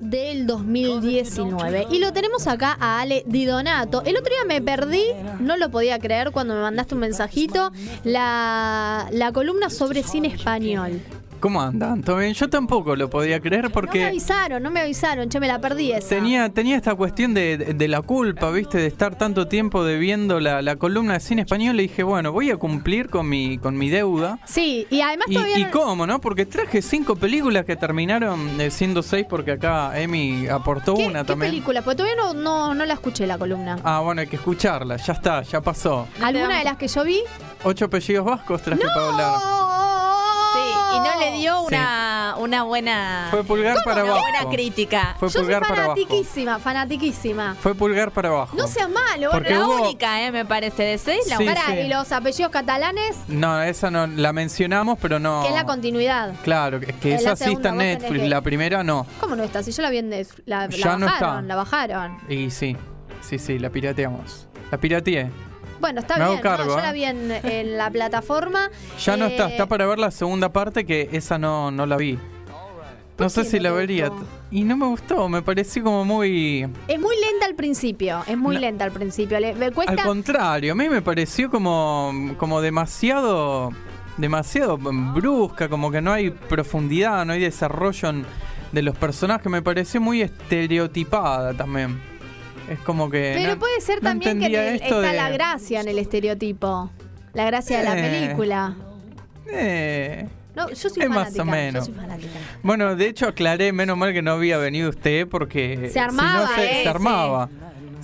del 0.00 0.46
2019. 0.46 1.88
Y 1.90 1.98
lo 1.98 2.12
tenemos 2.12 2.46
acá 2.46 2.76
a 2.78 3.00
Ale 3.00 3.24
Di 3.26 3.44
Donato. 3.44 4.02
El 4.04 4.16
otro 4.16 4.30
día 4.30 4.44
me 4.46 4.60
perdí, 4.62 5.04
no 5.40 5.56
lo 5.56 5.70
podía 5.70 5.98
creer 5.98 6.30
cuando 6.30 6.54
me 6.54 6.60
mandaste 6.60 6.94
un 6.94 7.00
mensajito, 7.00 7.72
la, 8.04 9.08
la 9.10 9.32
columna 9.32 9.70
sobre 9.70 10.02
cine 10.02 10.28
español. 10.28 11.00
¿Cómo 11.46 11.62
andan? 11.62 12.02
¿Todo 12.02 12.16
bien? 12.16 12.34
Yo 12.34 12.50
tampoco 12.50 12.96
lo 12.96 13.08
podía 13.08 13.38
creer 13.38 13.70
porque... 13.70 14.00
No 14.00 14.04
me 14.06 14.08
avisaron, 14.08 14.62
no 14.64 14.70
me 14.72 14.80
avisaron, 14.80 15.28
che, 15.28 15.38
me 15.38 15.46
la 15.46 15.60
perdí 15.60 15.92
esa. 15.92 16.08
Tenía, 16.08 16.48
tenía 16.48 16.74
esta 16.74 16.96
cuestión 16.96 17.34
de, 17.34 17.56
de 17.56 17.86
la 17.86 18.02
culpa, 18.02 18.50
¿viste? 18.50 18.78
De 18.78 18.88
estar 18.88 19.14
tanto 19.14 19.46
tiempo 19.46 19.84
de 19.84 19.96
viendo 19.96 20.40
la, 20.40 20.60
la, 20.60 20.74
columna 20.74 21.12
de 21.12 21.20
cine 21.20 21.42
español. 21.42 21.76
Le 21.76 21.84
dije, 21.84 22.02
bueno, 22.02 22.32
voy 22.32 22.50
a 22.50 22.56
cumplir 22.56 23.08
con 23.10 23.28
mi, 23.28 23.58
con 23.58 23.78
mi 23.78 23.90
deuda. 23.90 24.40
Sí, 24.44 24.88
y 24.90 25.02
además 25.02 25.26
y, 25.28 25.34
todavía... 25.34 25.58
¿Y 25.60 25.64
cómo, 25.66 26.04
no? 26.04 26.20
Porque 26.20 26.46
traje 26.46 26.82
cinco 26.82 27.14
películas 27.14 27.64
que 27.64 27.76
terminaron 27.76 28.60
eh, 28.60 28.72
siendo 28.72 29.04
seis 29.04 29.24
porque 29.30 29.52
acá 29.52 29.96
Emi 30.00 30.48
aportó 30.48 30.96
¿Qué, 30.96 31.06
una 31.06 31.20
¿qué 31.20 31.26
también. 31.28 31.52
película? 31.52 31.82
Porque 31.82 31.98
todavía 31.98 32.20
no, 32.20 32.34
no, 32.34 32.74
no 32.74 32.84
la 32.84 32.94
escuché 32.94 33.24
la 33.24 33.38
columna. 33.38 33.78
Ah, 33.84 34.00
bueno, 34.00 34.20
hay 34.20 34.26
que 34.26 34.34
escucharla. 34.34 34.96
Ya 34.96 35.12
está, 35.12 35.42
ya 35.42 35.60
pasó. 35.60 36.08
¿Alguna 36.20 36.58
de 36.58 36.64
las 36.64 36.76
que 36.76 36.88
yo 36.88 37.04
vi? 37.04 37.20
Ocho 37.62 37.84
apellidos 37.84 38.24
vascos 38.24 38.62
traje 38.62 38.82
¡No! 38.82 38.90
para 38.92 39.06
hablar. 39.06 39.65
Y 40.96 40.98
no 40.98 41.20
le 41.20 41.32
dio 41.38 41.60
una, 41.62 42.34
una 42.38 42.62
buena. 42.62 43.28
Fue 43.30 43.44
pulgar 43.44 43.76
para 43.84 44.02
una 44.04 44.12
abajo. 44.12 44.26
buena 44.30 44.50
crítica. 44.54 45.16
Fue 45.18 45.28
Yo 45.28 45.32
soy 45.32 45.42
pulgar 45.42 45.62
para 45.62 45.84
abajo. 45.84 45.94
fanatiquísima, 45.96 46.58
fanatiquísima. 46.58 47.54
Fue 47.60 47.74
pulgar 47.74 48.10
para 48.10 48.28
abajo. 48.30 48.56
No 48.56 48.66
seas 48.66 48.88
malo, 48.88 49.30
Porque 49.30 49.54
la 49.54 49.66
hubo- 49.66 49.82
única, 49.82 50.22
eh, 50.22 50.32
me 50.32 50.44
parece, 50.44 50.82
de 50.84 50.98
seis. 50.98 51.26
La 51.28 51.36
Sí, 51.36 51.44
única. 51.44 51.60
Pará, 51.66 51.80
y 51.80 51.88
los 51.88 52.10
apellidos 52.12 52.50
catalanes, 52.50 53.16
No, 53.28 53.60
esa 53.62 53.90
no 53.90 54.06
la 54.06 54.32
mencionamos, 54.32 54.98
pero 55.00 55.18
no. 55.18 55.42
que 55.42 55.48
es 55.48 55.54
la 55.54 55.64
continuidad. 55.66 56.34
Claro, 56.42 56.80
que, 56.80 56.86
que 56.86 57.14
En 57.14 57.24
la 57.24 57.32
esa 57.32 57.36
sí 57.36 57.44
está 57.44 57.44
segunda 57.46 57.68
en 57.70 57.74
vos 57.74 57.82
tenés 57.84 58.02
Netflix, 58.02 58.22
que- 58.22 58.28
la 58.28 58.40
primera 58.40 58.82
no. 58.84 59.06
¿Cómo 59.20 59.36
no 59.36 59.42
está? 59.44 59.62
Si 59.62 59.72
yo 59.72 59.82
la 59.82 59.90
vi 59.90 59.98
en 59.98 60.08
Netflix, 60.10 60.42
la, 60.46 60.66
la 60.66 60.68
Ya 60.68 60.96
no 60.96 61.06
bajaron, 61.06 61.30
está. 61.36 61.42
la 61.42 61.56
bajaron. 61.56 62.18
Y 62.28 62.50
sí, 62.50 62.76
sí, 63.20 63.38
sí, 63.38 63.58
la 63.58 63.70
pirateamos. 63.70 64.46
La 64.70 64.78
pirateé. 64.78 65.30
Bueno, 65.80 66.00
está 66.00 66.16
Me 66.16 66.24
hago 66.24 66.32
bien, 66.34 66.44
¿no? 66.44 66.50
cargo, 66.50 66.72
yo 66.72 66.78
¿eh? 66.78 66.82
la 66.82 66.92
vi 66.92 67.04
en, 67.04 67.30
en 67.30 67.76
la 67.78 67.90
plataforma. 67.90 68.70
Ya 69.04 69.16
no 69.16 69.26
Eh, 69.26 69.28
está, 69.30 69.48
está 69.48 69.66
para 69.66 69.86
ver 69.86 69.98
la 69.98 70.10
segunda 70.10 70.52
parte 70.52 70.84
que 70.86 71.08
esa 71.12 71.38
no, 71.38 71.70
no 71.70 71.86
la 71.86 71.96
vi. 71.96 72.18
No 73.18 73.30
sé 73.30 73.44
qué 73.44 73.48
si 73.48 73.56
no 73.56 73.62
la 73.62 73.68
te 73.70 73.74
vería. 73.76 74.08
gustó? 74.08 74.26
Y 74.50 74.64
no 74.64 74.76
me 74.76 74.86
gustó, 74.86 75.28
me 75.30 75.40
pareció 75.40 75.82
como 75.82 76.04
muy... 76.04 76.68
Es 76.86 77.00
muy 77.00 77.16
lenta 77.16 77.46
al 77.46 77.54
principio, 77.54 78.22
es 78.26 78.36
muy 78.36 78.56
No. 78.56 78.60
lenta 78.60 78.84
al 78.84 78.92
principio. 78.92 79.40
Le, 79.40 79.54
me 79.54 79.66
Al 79.66 79.72
cuesta... 79.72 80.04
contrario, 80.04 80.72
a 80.72 80.74
mí 80.74 80.88
me 80.90 81.00
pareció 81.02 81.50
como, 81.50 82.34
como 82.38 82.60
demasiado... 82.60 83.70
Demasiado 84.18 84.78
brusca, 84.78 85.68
como 85.68 85.90
que 85.90 86.00
no 86.00 86.10
hay 86.12 86.30
profundidad, 86.30 87.24
no 87.26 87.34
hay 87.34 87.40
desarrollo 87.40 88.08
en- 88.10 88.26
de 88.72 88.82
los 88.82 88.96
personajes. 88.96 89.46
Me 89.50 89.60
pareció 89.62 90.00
muy 90.00 90.22
estereotipada 90.22 91.54
también. 91.54 92.00
Es 92.70 92.78
como 92.80 93.08
que... 93.10 93.32
Pero 93.36 93.54
no- 93.54 93.58
puede 93.58 93.80
ser 93.80 94.02
no 94.02 94.10
también 94.10 94.38
que 94.40 94.74
está 94.74 95.00
de- 95.00 95.12
la 95.16 95.30
gracia 95.30 95.80
en 95.80 95.88
el 95.88 95.98
estereotipo. 95.98 96.90
La 97.34 97.44
gracia 97.46 97.78
de 97.78 97.84
la 97.84 97.98
Eh. 97.98 98.02
película. 98.20 98.74
Eh, 99.52 100.26
No, 100.54 100.70
yo 100.70 100.88
soy 100.88 101.02
Es 101.02 101.08
más 101.10 101.18
fanática. 101.34 101.42
o 101.42 101.44
menos. 101.44 101.86
Yo 101.86 101.92
soy 101.94 102.02
fanática. 102.02 102.38
Bueno, 102.62 102.96
de 102.96 103.06
hecho 103.08 103.28
aclaré, 103.28 103.72
menos 103.72 103.96
mal 103.98 104.12
que 104.14 104.22
no 104.22 104.32
había 104.32 104.56
venido 104.56 104.88
usted 104.88 105.28
porque... 105.28 105.90
Se 105.92 106.00
armaba, 106.00 106.46
si 106.48 106.52
no, 106.52 106.56
se, 106.56 106.80
¿eh? 106.80 106.82
se 106.82 106.88
armaba. 106.88 107.48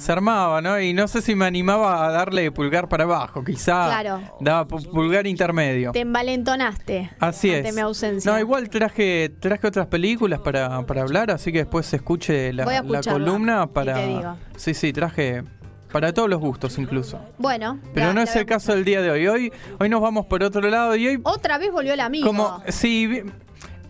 Se 0.03 0.11
armaba, 0.13 0.61
¿no? 0.61 0.81
Y 0.81 0.93
no 0.93 1.07
sé 1.07 1.23
si 1.23 1.35
me 1.35 1.45
animaba 1.47 2.05
a 2.07 2.11
darle 2.11 2.51
pulgar 2.51 2.89
para 2.89 3.05
abajo, 3.05 3.45
quizá 3.45 3.87
Claro. 3.87 4.21
daba 4.41 4.67
pu- 4.67 4.91
pulgar 4.91 5.27
intermedio. 5.27 5.93
Te 5.93 6.01
envalentonaste. 6.01 7.11
Así 7.21 7.55
ante 7.55 7.69
es. 7.69 7.75
mi 7.75 7.81
ausencia. 7.81 8.33
No, 8.33 8.39
igual 8.39 8.69
traje 8.69 9.31
traje 9.41 9.67
otras 9.67 9.87
películas 9.87 10.41
para, 10.41 10.85
para 10.87 11.03
hablar, 11.03 11.31
así 11.31 11.53
que 11.53 11.59
después 11.59 11.87
se 11.87 11.97
escuche 11.97 12.53
la, 12.53 12.65
Voy 12.65 12.75
a 12.75 12.83
la 12.83 13.01
columna 13.01 13.67
para... 13.69 13.95
te 13.95 14.07
digo. 14.09 14.37
Sí, 14.57 14.75
sí, 14.75 14.93
traje 14.93 15.45
para 15.93 16.13
todos 16.13 16.29
los 16.29 16.41
gustos 16.41 16.79
incluso. 16.79 17.21
Bueno. 17.39 17.79
Pero 17.95 18.13
no 18.15 18.23
es 18.23 18.35
el 18.35 18.47
caso 18.47 18.73
del 18.75 18.85
día 18.85 19.03
de 19.03 19.11
hoy. 19.11 19.27
Hoy 19.29 19.53
hoy 19.79 19.89
nos 19.89 20.01
vamos 20.01 20.27
por 20.27 20.43
otro 20.43 20.63
lado 20.69 20.97
y 20.97 21.07
hoy 21.07 21.21
Otra 21.23 21.59
vez 21.59 21.71
volvió 21.71 21.93
el 21.95 22.01
amigo. 22.01 22.27
como, 22.27 22.63
sí, 22.69 23.23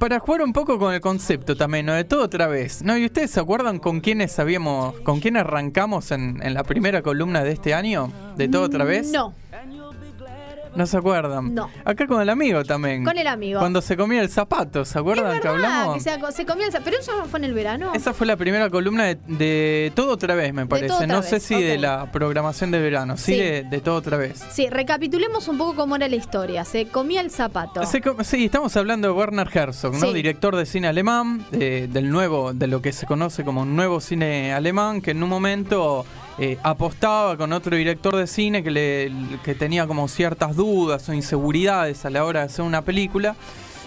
para 0.02 0.18
jugar 0.18 0.42
un 0.42 0.52
poco 0.52 0.80
con 0.80 0.92
el 0.92 1.00
concepto 1.00 1.56
también, 1.56 1.86
¿no? 1.86 1.92
De 1.92 2.02
todo 2.02 2.24
otra 2.24 2.48
vez. 2.48 2.82
¿No? 2.82 2.98
¿Y 2.98 3.04
ustedes 3.04 3.30
se 3.30 3.38
acuerdan 3.38 3.78
con 3.78 4.00
quiénes 4.00 4.36
habíamos, 4.40 4.98
con 5.02 5.20
quién 5.20 5.36
arrancamos 5.36 6.10
en, 6.10 6.42
en 6.42 6.54
la 6.54 6.64
primera 6.64 7.02
columna 7.02 7.44
de 7.44 7.52
este 7.52 7.72
año? 7.72 8.10
¿De 8.36 8.48
todo 8.48 8.64
otra 8.64 8.82
vez? 8.82 9.12
No, 9.12 9.32
¿No 10.74 10.86
se 10.86 10.96
acuerdan? 10.96 11.54
No. 11.54 11.68
Acá 11.84 12.06
con 12.06 12.20
el 12.22 12.30
amigo 12.30 12.64
también. 12.64 13.04
con 13.04 13.18
el 13.18 13.26
amigo. 13.26 13.60
Cuando 13.60 13.82
se 13.82 13.96
comía 13.96 14.22
el 14.22 14.28
zapato, 14.30 14.84
¿se 14.84 14.98
acuerdan 14.98 15.36
es 15.36 15.40
que 15.42 15.48
verdad 15.48 15.64
hablamos? 15.82 15.94
que 15.96 16.00
se, 16.00 16.32
se 16.32 16.46
comió 16.46 16.66
el... 16.66 16.72
Pero 16.82 16.98
eso 16.98 17.12
fue 17.30 17.38
en 17.40 17.44
el 17.44 17.54
verano. 17.54 17.92
Esa 17.94 18.12
fue 18.14 18.26
la 18.26 18.36
primera 18.36 18.70
columna 18.70 19.04
de, 19.04 19.18
de 19.26 19.92
todo 19.94 20.12
otra 20.12 20.34
vez, 20.34 20.52
me 20.54 20.66
parece. 20.66 21.06
No 21.06 21.22
sé 21.22 21.32
Vez, 21.36 21.42
si 21.42 21.60
de 21.62 21.78
la 21.78 22.10
programación 22.10 22.70
de 22.70 22.80
verano, 22.80 23.16
sí, 23.16 23.32
Sí. 23.32 23.38
De, 23.38 23.62
de 23.64 23.80
todo 23.80 23.96
otra 23.96 24.16
vez. 24.16 24.42
Sí, 24.50 24.68
recapitulemos 24.68 25.48
un 25.48 25.58
poco 25.58 25.74
cómo 25.76 25.96
era 25.96 26.08
la 26.08 26.16
historia. 26.16 26.64
Se 26.64 26.86
comía 26.86 27.20
el 27.20 27.30
zapato. 27.30 27.84
Se 27.86 28.00
co- 28.00 28.22
sí, 28.24 28.44
estamos 28.46 28.76
hablando 28.76 29.08
de 29.08 29.14
Werner 29.14 29.48
Herzog, 29.52 29.94
¿no? 29.94 30.06
Sí. 30.08 30.12
Director 30.12 30.56
de 30.56 30.66
cine 30.66 30.88
alemán, 30.88 31.44
de- 31.50 31.88
del 31.88 32.10
nuevo, 32.10 32.52
de 32.52 32.66
lo 32.66 32.80
que 32.82 32.92
se 32.92 33.06
conoce 33.06 33.44
como 33.44 33.62
un 33.62 33.74
nuevo 33.76 34.00
cine 34.00 34.52
alemán, 34.52 35.00
que 35.00 35.12
en 35.12 35.22
un 35.22 35.28
momento 35.28 36.04
eh, 36.38 36.58
apostaba 36.62 37.36
con 37.36 37.52
otro 37.52 37.76
director 37.76 38.16
de 38.16 38.26
cine 38.26 38.62
que, 38.62 38.70
le, 38.70 39.12
que 39.44 39.54
tenía 39.54 39.86
como 39.86 40.08
ciertas 40.08 40.56
dudas 40.56 41.08
o 41.08 41.12
inseguridades 41.12 42.04
a 42.04 42.10
la 42.10 42.24
hora 42.24 42.40
de 42.40 42.46
hacer 42.46 42.64
una 42.64 42.82
película. 42.82 43.36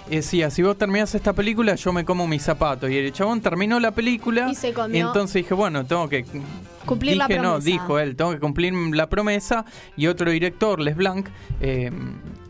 Y 0.10 0.18
decía, 0.18 0.52
si 0.52 0.62
vos 0.62 0.78
terminás 0.78 1.16
esta 1.16 1.34
película, 1.34 1.74
yo 1.76 1.92
me 1.92 2.06
como 2.06 2.28
mi 2.28 2.38
zapato. 2.38 2.88
Y 2.88 2.96
el 2.98 3.12
chabón 3.12 3.42
terminó 3.42 3.80
la 3.80 3.92
película. 3.92 4.50
Y 4.52 4.56
se 4.56 4.72
comió. 4.74 5.08
entonces 5.08 5.34
dije, 5.44 5.54
bueno, 5.56 5.86
tengo 5.86 6.08
que. 6.08 6.26
Cumplir 6.86 7.18
la 7.18 7.28
no, 7.28 7.34
promesa. 7.42 7.66
dijo 7.66 7.98
él, 7.98 8.16
tengo 8.16 8.32
que 8.32 8.40
cumplir 8.40 8.72
la 8.74 9.10
promesa. 9.10 9.66
Y 9.98 10.06
otro 10.06 10.30
director, 10.30 10.80
Les 10.80 10.96
Blanc, 10.96 11.28
eh, 11.60 11.90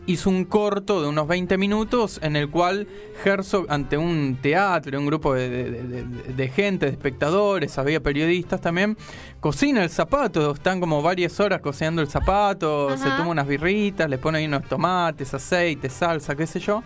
hizo 0.04 0.28
un 0.28 0.44
corto 0.44 1.00
de 1.00 1.08
unos 1.08 1.26
20 1.26 1.56
minutos 1.56 2.20
en 2.22 2.36
el 2.36 2.50
cual 2.50 2.86
Herzog, 3.24 3.64
ante 3.70 3.96
un 3.96 4.36
teatro, 4.42 4.98
un 4.98 5.06
grupo 5.06 5.32
de, 5.32 5.48
de- 5.48 5.70
de- 5.70 6.02
de- 6.04 6.32
de 6.34 6.48
gente, 6.50 6.84
de 6.84 6.92
espectadores, 6.92 7.78
había 7.78 8.00
periodistas 8.00 8.60
también, 8.60 8.98
cocina 9.40 9.82
el 9.82 9.88
zapato. 9.88 10.50
Están 10.52 10.80
como 10.80 11.00
varias 11.00 11.40
horas 11.40 11.62
cocinando 11.62 12.02
el 12.02 12.08
zapato, 12.08 12.94
se 12.98 13.08
toma 13.16 13.28
unas 13.30 13.46
birritas, 13.48 14.10
le 14.10 14.18
pone 14.18 14.36
ahí 14.36 14.44
unos 14.44 14.64
tomates, 14.68 15.32
aceite, 15.32 15.88
salsa, 15.88 16.36
qué 16.36 16.46
sé 16.46 16.60
yo. 16.60 16.82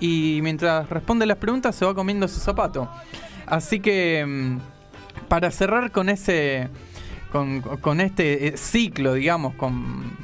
Y 0.00 0.40
mientras 0.42 0.88
responde 0.88 1.26
las 1.26 1.38
preguntas 1.38 1.74
se 1.74 1.84
va 1.84 1.94
comiendo 1.94 2.28
su 2.28 2.40
zapato. 2.40 2.88
Así 3.46 3.80
que 3.80 4.24
mm, 4.26 4.58
para 5.28 5.50
cerrar 5.50 5.90
con 5.90 6.08
ese 6.08 6.68
con, 7.32 7.60
con 7.60 8.00
este 8.00 8.48
eh, 8.48 8.56
ciclo, 8.56 9.14
digamos, 9.14 9.54
con 9.54 10.16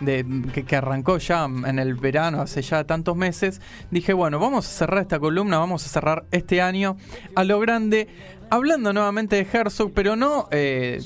de, 0.00 0.24
que, 0.66 0.76
arrancó 0.76 1.18
ya 1.18 1.44
en 1.44 1.78
el 1.78 1.94
verano, 1.94 2.40
hace 2.40 2.62
ya 2.62 2.84
tantos 2.84 3.16
meses, 3.16 3.60
dije, 3.90 4.12
bueno, 4.12 4.38
vamos 4.38 4.66
a 4.66 4.70
cerrar 4.70 5.02
esta 5.02 5.18
columna, 5.18 5.58
vamos 5.58 5.84
a 5.84 5.88
cerrar 5.88 6.24
este 6.30 6.62
año 6.62 6.96
a 7.34 7.44
lo 7.44 7.60
grande, 7.60 8.08
hablando 8.50 8.92
nuevamente 8.92 9.36
de 9.36 9.46
Herzog, 9.50 9.92
pero 9.92 10.16
no, 10.16 10.48
eh, 10.50 11.00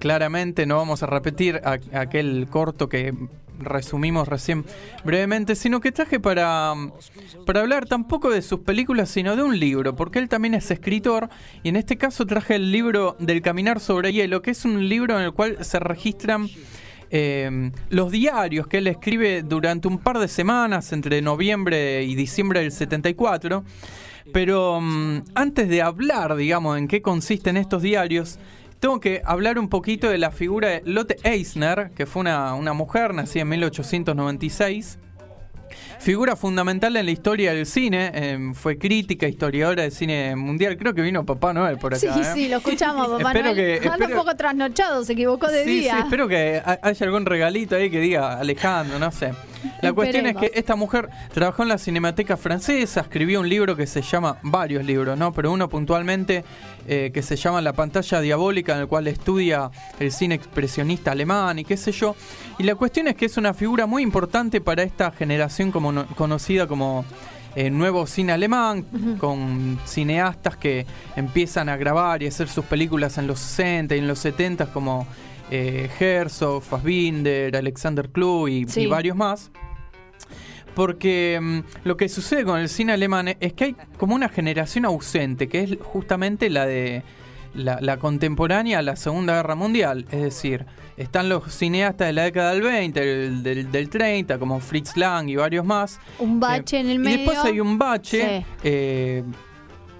claramente 0.00 0.66
no 0.66 0.76
vamos 0.76 1.04
a 1.04 1.06
repetir 1.06 1.60
aquel 1.92 2.48
corto 2.50 2.88
que 2.88 3.14
resumimos 3.60 4.26
recién 4.26 4.64
brevemente, 5.04 5.54
sino 5.54 5.80
que 5.80 5.92
traje 5.92 6.18
para, 6.18 6.74
para 7.46 7.60
hablar 7.60 7.86
tampoco 7.86 8.30
de 8.30 8.42
sus 8.42 8.60
películas, 8.60 9.10
sino 9.10 9.36
de 9.36 9.42
un 9.42 9.60
libro, 9.60 9.94
porque 9.94 10.18
él 10.18 10.28
también 10.28 10.54
es 10.54 10.70
escritor, 10.70 11.28
y 11.62 11.68
en 11.68 11.76
este 11.76 11.96
caso 11.96 12.26
traje 12.26 12.56
el 12.56 12.72
libro 12.72 13.16
del 13.20 13.42
Caminar 13.42 13.78
sobre 13.78 14.12
Hielo, 14.12 14.42
que 14.42 14.52
es 14.52 14.64
un 14.64 14.88
libro 14.88 15.18
en 15.18 15.24
el 15.26 15.32
cual 15.32 15.62
se 15.64 15.78
registran 15.78 16.48
eh, 17.10 17.70
los 17.90 18.10
diarios 18.10 18.66
que 18.66 18.78
él 18.78 18.86
escribe 18.86 19.42
durante 19.42 19.88
un 19.88 19.98
par 19.98 20.18
de 20.18 20.28
semanas, 20.28 20.92
entre 20.92 21.20
noviembre 21.20 22.04
y 22.04 22.14
diciembre 22.14 22.60
del 22.60 22.72
74. 22.72 23.64
Pero 24.32 24.80
mm, 24.80 25.22
antes 25.34 25.68
de 25.68 25.82
hablar, 25.82 26.36
digamos, 26.36 26.78
en 26.78 26.86
qué 26.86 27.02
consisten 27.02 27.56
estos 27.56 27.82
diarios, 27.82 28.38
tengo 28.80 28.98
que 28.98 29.22
hablar 29.24 29.58
un 29.58 29.68
poquito 29.68 30.08
de 30.08 30.18
la 30.18 30.30
figura 30.30 30.68
de 30.68 30.82
Lotte 30.86 31.16
Eisner, 31.22 31.90
que 31.94 32.06
fue 32.06 32.20
una, 32.20 32.54
una 32.54 32.72
mujer 32.72 33.14
nacida 33.14 33.42
en 33.42 33.48
1896. 33.50 34.98
Figura 36.00 36.34
fundamental 36.34 36.96
en 36.96 37.04
la 37.04 37.12
historia 37.12 37.52
del 37.52 37.66
cine, 37.66 38.10
eh, 38.14 38.38
fue 38.54 38.78
crítica, 38.78 39.28
historiadora 39.28 39.82
del 39.82 39.92
cine 39.92 40.34
mundial. 40.34 40.76
Creo 40.78 40.94
que 40.94 41.02
vino 41.02 41.24
Papá 41.26 41.52
Noel 41.52 41.76
por 41.78 41.94
acá. 41.94 42.00
Sí, 42.00 42.20
¿eh? 42.20 42.24
sí, 42.34 42.48
lo 42.48 42.56
escuchamos, 42.56 43.06
papá 43.06 43.28
Espero 43.32 43.44
Noel. 43.54 43.56
que- 43.56 43.76
Anda 43.88 43.96
un 43.96 44.02
espero- 44.02 44.18
poco 44.24 44.34
trasnochado, 44.36 45.04
se 45.04 45.12
equivocó 45.12 45.48
de 45.48 45.64
sí, 45.64 45.70
día. 45.80 45.92
Sí, 45.96 45.98
espero 46.04 46.26
que 46.26 46.60
ha- 46.64 46.78
haya 46.82 47.06
algún 47.06 47.26
regalito 47.26 47.76
ahí 47.76 47.90
que 47.90 48.00
diga 48.00 48.38
Alejandro, 48.40 48.98
no 48.98 49.12
sé. 49.12 49.32
La 49.82 49.92
cuestión 49.92 50.26
es 50.26 50.36
que 50.36 50.58
esta 50.58 50.76
mujer 50.76 51.08
trabajó 51.32 51.62
en 51.62 51.68
la 51.68 51.78
Cinemateca 51.78 52.36
Francesa, 52.36 53.00
escribió 53.00 53.40
un 53.40 53.48
libro 53.48 53.76
que 53.76 53.86
se 53.86 54.02
llama, 54.02 54.38
varios 54.42 54.84
libros, 54.84 55.18
¿no? 55.18 55.32
Pero 55.32 55.52
uno 55.52 55.68
puntualmente 55.68 56.44
eh, 56.86 57.10
que 57.12 57.22
se 57.22 57.36
llama 57.36 57.60
La 57.60 57.72
pantalla 57.72 58.20
diabólica, 58.20 58.74
en 58.74 58.80
el 58.80 58.86
cual 58.88 59.06
estudia 59.06 59.70
el 59.98 60.12
cine 60.12 60.34
expresionista 60.34 61.12
alemán 61.12 61.58
y 61.58 61.64
qué 61.64 61.76
sé 61.76 61.92
yo. 61.92 62.16
Y 62.58 62.62
la 62.64 62.74
cuestión 62.74 63.08
es 63.08 63.14
que 63.16 63.26
es 63.26 63.36
una 63.36 63.54
figura 63.54 63.86
muy 63.86 64.02
importante 64.02 64.60
para 64.60 64.82
esta 64.82 65.10
generación 65.12 65.70
como 65.70 65.92
no- 65.92 66.06
conocida 66.16 66.66
como 66.66 67.04
eh, 67.56 67.68
nuevo 67.68 68.06
cine 68.06 68.32
alemán, 68.32 68.84
con 69.18 69.78
cineastas 69.84 70.56
que 70.56 70.86
empiezan 71.16 71.68
a 71.68 71.76
grabar 71.76 72.22
y 72.22 72.26
hacer 72.28 72.48
sus 72.48 72.64
películas 72.64 73.18
en 73.18 73.26
los 73.26 73.40
60 73.40 73.96
y 73.96 73.98
en 73.98 74.06
los 74.06 74.20
70 74.20 74.66
como 74.72 75.06
eh, 75.50 75.88
Herzog, 75.98 76.62
Fassbinder, 76.62 77.56
Alexander 77.56 78.08
Kluge 78.10 78.52
y, 78.52 78.64
Sí. 78.66 78.80
y 78.82 78.86
varios 78.86 79.16
más. 79.16 79.50
Porque 80.74 81.38
mm, 81.40 81.60
lo 81.84 81.96
que 81.96 82.08
sucede 82.08 82.44
con 82.44 82.58
el 82.60 82.68
cine 82.68 82.92
alemán 82.92 83.28
es 83.40 83.52
que 83.52 83.64
hay 83.64 83.76
como 83.98 84.14
una 84.14 84.28
generación 84.28 84.84
ausente, 84.84 85.48
que 85.48 85.62
es 85.64 85.76
justamente 85.82 86.48
la 86.48 86.64
de 86.66 87.02
la, 87.54 87.78
la 87.80 87.96
contemporánea 87.98 88.78
a 88.78 88.82
la 88.82 88.94
Segunda 88.94 89.34
Guerra 89.34 89.56
Mundial. 89.56 90.06
Es 90.12 90.22
decir, 90.22 90.66
están 90.96 91.28
los 91.28 91.52
cineastas 91.52 92.06
de 92.06 92.12
la 92.12 92.22
década 92.22 92.52
del 92.52 92.62
20, 92.62 93.00
del, 93.00 93.42
del, 93.42 93.72
del 93.72 93.88
30, 93.90 94.38
como 94.38 94.60
Fritz 94.60 94.96
Lang 94.96 95.28
y 95.28 95.34
varios 95.36 95.64
más. 95.64 95.98
Un 96.20 96.38
bache 96.38 96.76
Eh, 96.76 96.80
en 96.80 96.86
el 96.90 96.94
y 96.94 96.98
medio. 96.98 97.16
después 97.18 97.38
hay 97.38 97.58
un 97.58 97.76
bache, 97.76 98.38
Sí. 98.40 98.46
eh, 98.62 99.24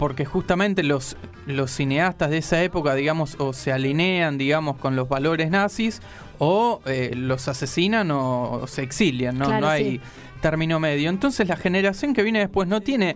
porque 0.01 0.25
justamente 0.25 0.81
los, 0.81 1.15
los 1.45 1.69
cineastas 1.69 2.31
de 2.31 2.39
esa 2.39 2.63
época, 2.63 2.95
digamos, 2.95 3.35
o 3.37 3.53
se 3.53 3.71
alinean, 3.71 4.39
digamos, 4.39 4.77
con 4.77 4.95
los 4.95 5.07
valores 5.07 5.51
nazis, 5.51 6.01
o 6.39 6.81
eh, 6.87 7.11
los 7.15 7.47
asesinan 7.47 8.09
o, 8.09 8.53
o 8.63 8.65
se 8.65 8.81
exilian, 8.81 9.37
¿no? 9.37 9.45
Claro, 9.45 9.61
no 9.61 9.69
hay 9.69 9.83
sí. 9.83 10.01
término 10.41 10.79
medio. 10.79 11.07
Entonces 11.07 11.47
la 11.47 11.55
generación 11.55 12.15
que 12.15 12.23
viene 12.23 12.39
después 12.39 12.67
no 12.67 12.81
tiene 12.81 13.15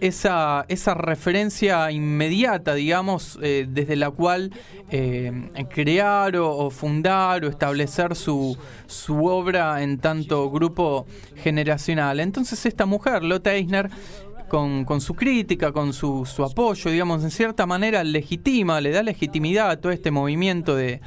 esa, 0.00 0.66
esa 0.68 0.92
referencia 0.92 1.90
inmediata, 1.90 2.74
digamos, 2.74 3.38
eh, 3.40 3.66
desde 3.66 3.96
la 3.96 4.10
cual 4.10 4.52
eh, 4.90 5.32
crear 5.72 6.36
o, 6.36 6.54
o 6.56 6.70
fundar 6.70 7.42
o 7.46 7.48
establecer 7.48 8.14
su, 8.14 8.58
su 8.86 9.24
obra 9.24 9.82
en 9.82 9.96
tanto 9.98 10.50
grupo 10.50 11.06
generacional. 11.42 12.20
Entonces 12.20 12.66
esta 12.66 12.84
mujer, 12.84 13.24
Lotte 13.24 13.46
Eisner, 13.46 13.88
con, 14.48 14.84
con 14.84 15.00
su 15.00 15.14
crítica, 15.14 15.72
con 15.72 15.92
su, 15.92 16.24
su 16.26 16.42
apoyo, 16.44 16.90
digamos, 16.90 17.22
en 17.22 17.30
cierta 17.30 17.66
manera 17.66 18.02
legitima, 18.04 18.80
le 18.80 18.90
da 18.90 19.02
legitimidad 19.02 19.70
a 19.70 19.80
todo 19.80 19.92
este 19.92 20.10
movimiento 20.10 20.74
de, 20.74 21.00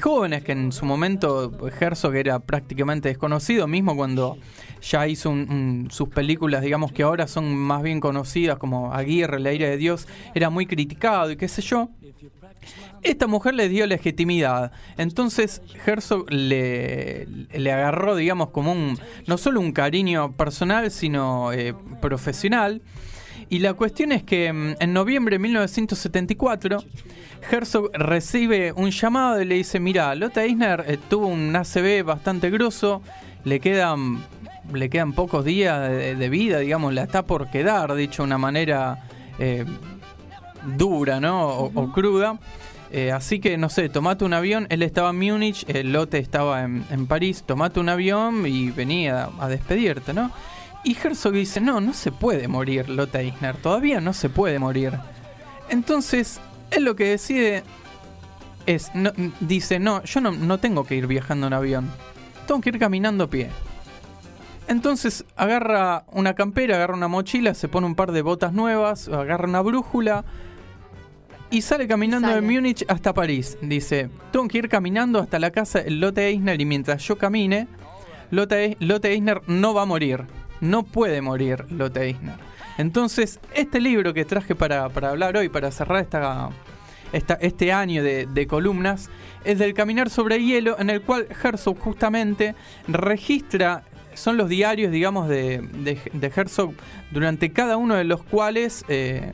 jóvenes 0.00 0.42
que 0.42 0.52
en 0.52 0.72
su 0.72 0.84
momento 0.84 1.52
Herzog 1.80 2.14
era 2.16 2.38
prácticamente 2.40 3.08
desconocido, 3.08 3.66
mismo 3.66 3.94
cuando 3.96 4.36
ya 4.82 5.06
hizo 5.06 5.30
un- 5.30 5.88
sus 5.90 6.08
películas, 6.08 6.62
digamos 6.62 6.92
que 6.92 7.02
ahora 7.02 7.26
son 7.28 7.54
más 7.54 7.82
bien 7.82 8.00
conocidas 8.00 8.58
como 8.58 8.92
Aguirre, 8.92 9.38
La 9.40 9.52
ira 9.52 9.68
de 9.68 9.76
Dios, 9.76 10.06
era 10.34 10.50
muy 10.50 10.66
criticado 10.66 11.30
y 11.30 11.36
qué 11.36 11.48
sé 11.48 11.62
yo. 11.62 11.88
Esta 13.02 13.26
mujer 13.26 13.54
le 13.54 13.68
dio 13.68 13.86
legitimidad. 13.86 14.72
Entonces 14.96 15.62
Herzog 15.86 16.30
le, 16.30 17.26
agarró, 17.72 18.16
digamos, 18.16 18.50
como 18.50 18.72
un, 18.72 18.98
no 19.26 19.38
solo 19.38 19.60
un 19.60 19.72
cariño 19.72 20.32
personal, 20.32 20.90
sino 20.90 21.52
eh, 21.52 21.74
profesional. 22.00 22.82
Y 23.48 23.60
la 23.60 23.74
cuestión 23.74 24.10
es 24.10 24.24
que 24.24 24.52
mm, 24.52 24.76
en 24.80 24.92
noviembre 24.92 25.36
de 25.36 25.38
1974, 25.38 26.82
Herzog 27.50 27.90
recibe 27.92 28.72
un 28.72 28.90
llamado 28.90 29.40
y 29.40 29.44
le 29.44 29.54
dice, 29.54 29.78
mira, 29.78 30.14
Lotte 30.14 30.38
Eisner 30.38 30.84
eh, 30.88 30.98
tuvo 31.08 31.28
un 31.28 31.54
ACV 31.54 32.04
bastante 32.04 32.50
grosso, 32.50 33.02
le 33.44 33.60
quedan, 33.60 34.24
le 34.72 34.90
quedan 34.90 35.12
pocos 35.12 35.44
días 35.44 35.88
de, 35.88 36.16
de 36.16 36.28
vida, 36.28 36.58
digamos, 36.58 36.92
la 36.92 37.04
está 37.04 37.24
por 37.24 37.50
quedar, 37.50 37.94
dicho 37.94 38.22
de 38.22 38.26
una 38.26 38.38
manera 38.38 39.06
eh, 39.38 39.64
dura, 40.66 41.20
¿no? 41.20 41.46
O, 41.48 41.70
o 41.74 41.92
cruda. 41.92 42.38
Eh, 42.92 43.10
así 43.10 43.40
que, 43.40 43.58
no 43.58 43.68
sé, 43.68 43.88
tomate 43.88 44.24
un 44.24 44.32
avión, 44.32 44.66
él 44.70 44.82
estaba 44.82 45.10
en 45.10 45.18
Múnich, 45.18 45.64
el 45.68 45.92
lote 45.92 46.18
estaba 46.18 46.62
en, 46.62 46.84
en 46.90 47.06
París, 47.06 47.42
tomate 47.44 47.80
un 47.80 47.88
avión 47.88 48.46
y 48.46 48.70
venía 48.70 49.24
a, 49.38 49.44
a 49.44 49.48
despedirte, 49.48 50.14
¿no? 50.14 50.30
Y 50.84 50.96
Herzog 50.96 51.32
dice, 51.32 51.60
no, 51.60 51.80
no 51.80 51.92
se 51.92 52.12
puede 52.12 52.46
morir 52.46 52.88
Lotte 52.88 53.16
Eisner, 53.16 53.56
todavía 53.56 54.00
no 54.00 54.12
se 54.12 54.28
puede 54.28 54.60
morir. 54.60 54.92
Entonces, 55.68 56.38
él 56.70 56.84
lo 56.84 56.94
que 56.94 57.06
decide 57.08 57.64
es, 58.66 58.92
no- 58.94 59.10
dice, 59.40 59.80
no, 59.80 60.04
yo 60.04 60.20
no, 60.20 60.30
no 60.30 60.58
tengo 60.58 60.84
que 60.84 60.94
ir 60.94 61.08
viajando 61.08 61.48
en 61.48 61.54
avión, 61.54 61.90
tengo 62.46 62.60
que 62.60 62.68
ir 62.68 62.78
caminando 62.78 63.24
a 63.24 63.30
pie. 63.30 63.50
Entonces 64.68 65.24
agarra 65.36 66.04
una 66.12 66.34
campera, 66.34 66.76
agarra 66.76 66.94
una 66.94 67.08
mochila, 67.08 67.54
se 67.54 67.68
pone 67.68 67.86
un 67.86 67.94
par 67.94 68.12
de 68.12 68.22
botas 68.22 68.52
nuevas, 68.52 69.08
agarra 69.08 69.48
una 69.48 69.60
brújula 69.60 70.24
y 71.50 71.62
sale 71.62 71.86
caminando 71.86 72.28
Sale. 72.28 72.40
de 72.40 72.46
Múnich 72.54 72.84
hasta 72.88 73.14
París. 73.14 73.56
Dice, 73.62 74.08
tengo 74.32 74.48
que 74.48 74.58
ir 74.58 74.68
caminando 74.68 75.18
hasta 75.20 75.38
la 75.38 75.50
casa 75.50 75.80
de 75.80 75.90
Lotte 75.90 76.18
Eisner 76.18 76.60
y 76.60 76.64
mientras 76.64 77.02
yo 77.06 77.16
camine, 77.18 77.68
Lotte, 78.30 78.76
Lotte 78.80 79.06
Eisner 79.06 79.42
no 79.46 79.72
va 79.74 79.82
a 79.82 79.86
morir. 79.86 80.24
No 80.60 80.82
puede 80.84 81.20
morir 81.22 81.64
Lotte 81.70 81.98
Eisner. 81.98 82.34
Entonces, 82.78 83.38
este 83.54 83.80
libro 83.80 84.12
que 84.12 84.24
traje 84.24 84.54
para, 84.54 84.88
para 84.88 85.10
hablar 85.10 85.36
hoy, 85.36 85.48
para 85.48 85.70
cerrar 85.70 86.02
esta, 86.02 86.50
esta- 87.12 87.34
este 87.40 87.72
año 87.72 88.02
de, 88.02 88.26
de 88.26 88.46
columnas, 88.46 89.08
es 89.44 89.58
del 89.58 89.72
Caminar 89.74 90.10
sobre 90.10 90.42
Hielo, 90.44 90.76
en 90.78 90.90
el 90.90 91.00
cual 91.02 91.26
Herzog 91.42 91.78
justamente 91.78 92.54
registra, 92.88 93.84
son 94.14 94.36
los 94.36 94.48
diarios, 94.48 94.90
digamos, 94.90 95.28
de, 95.28 95.58
de, 95.58 95.98
de 96.12 96.32
Herzog, 96.34 96.72
durante 97.12 97.52
cada 97.52 97.76
uno 97.76 97.94
de 97.94 98.04
los 98.04 98.22
cuales 98.22 98.84
eh, 98.88 99.32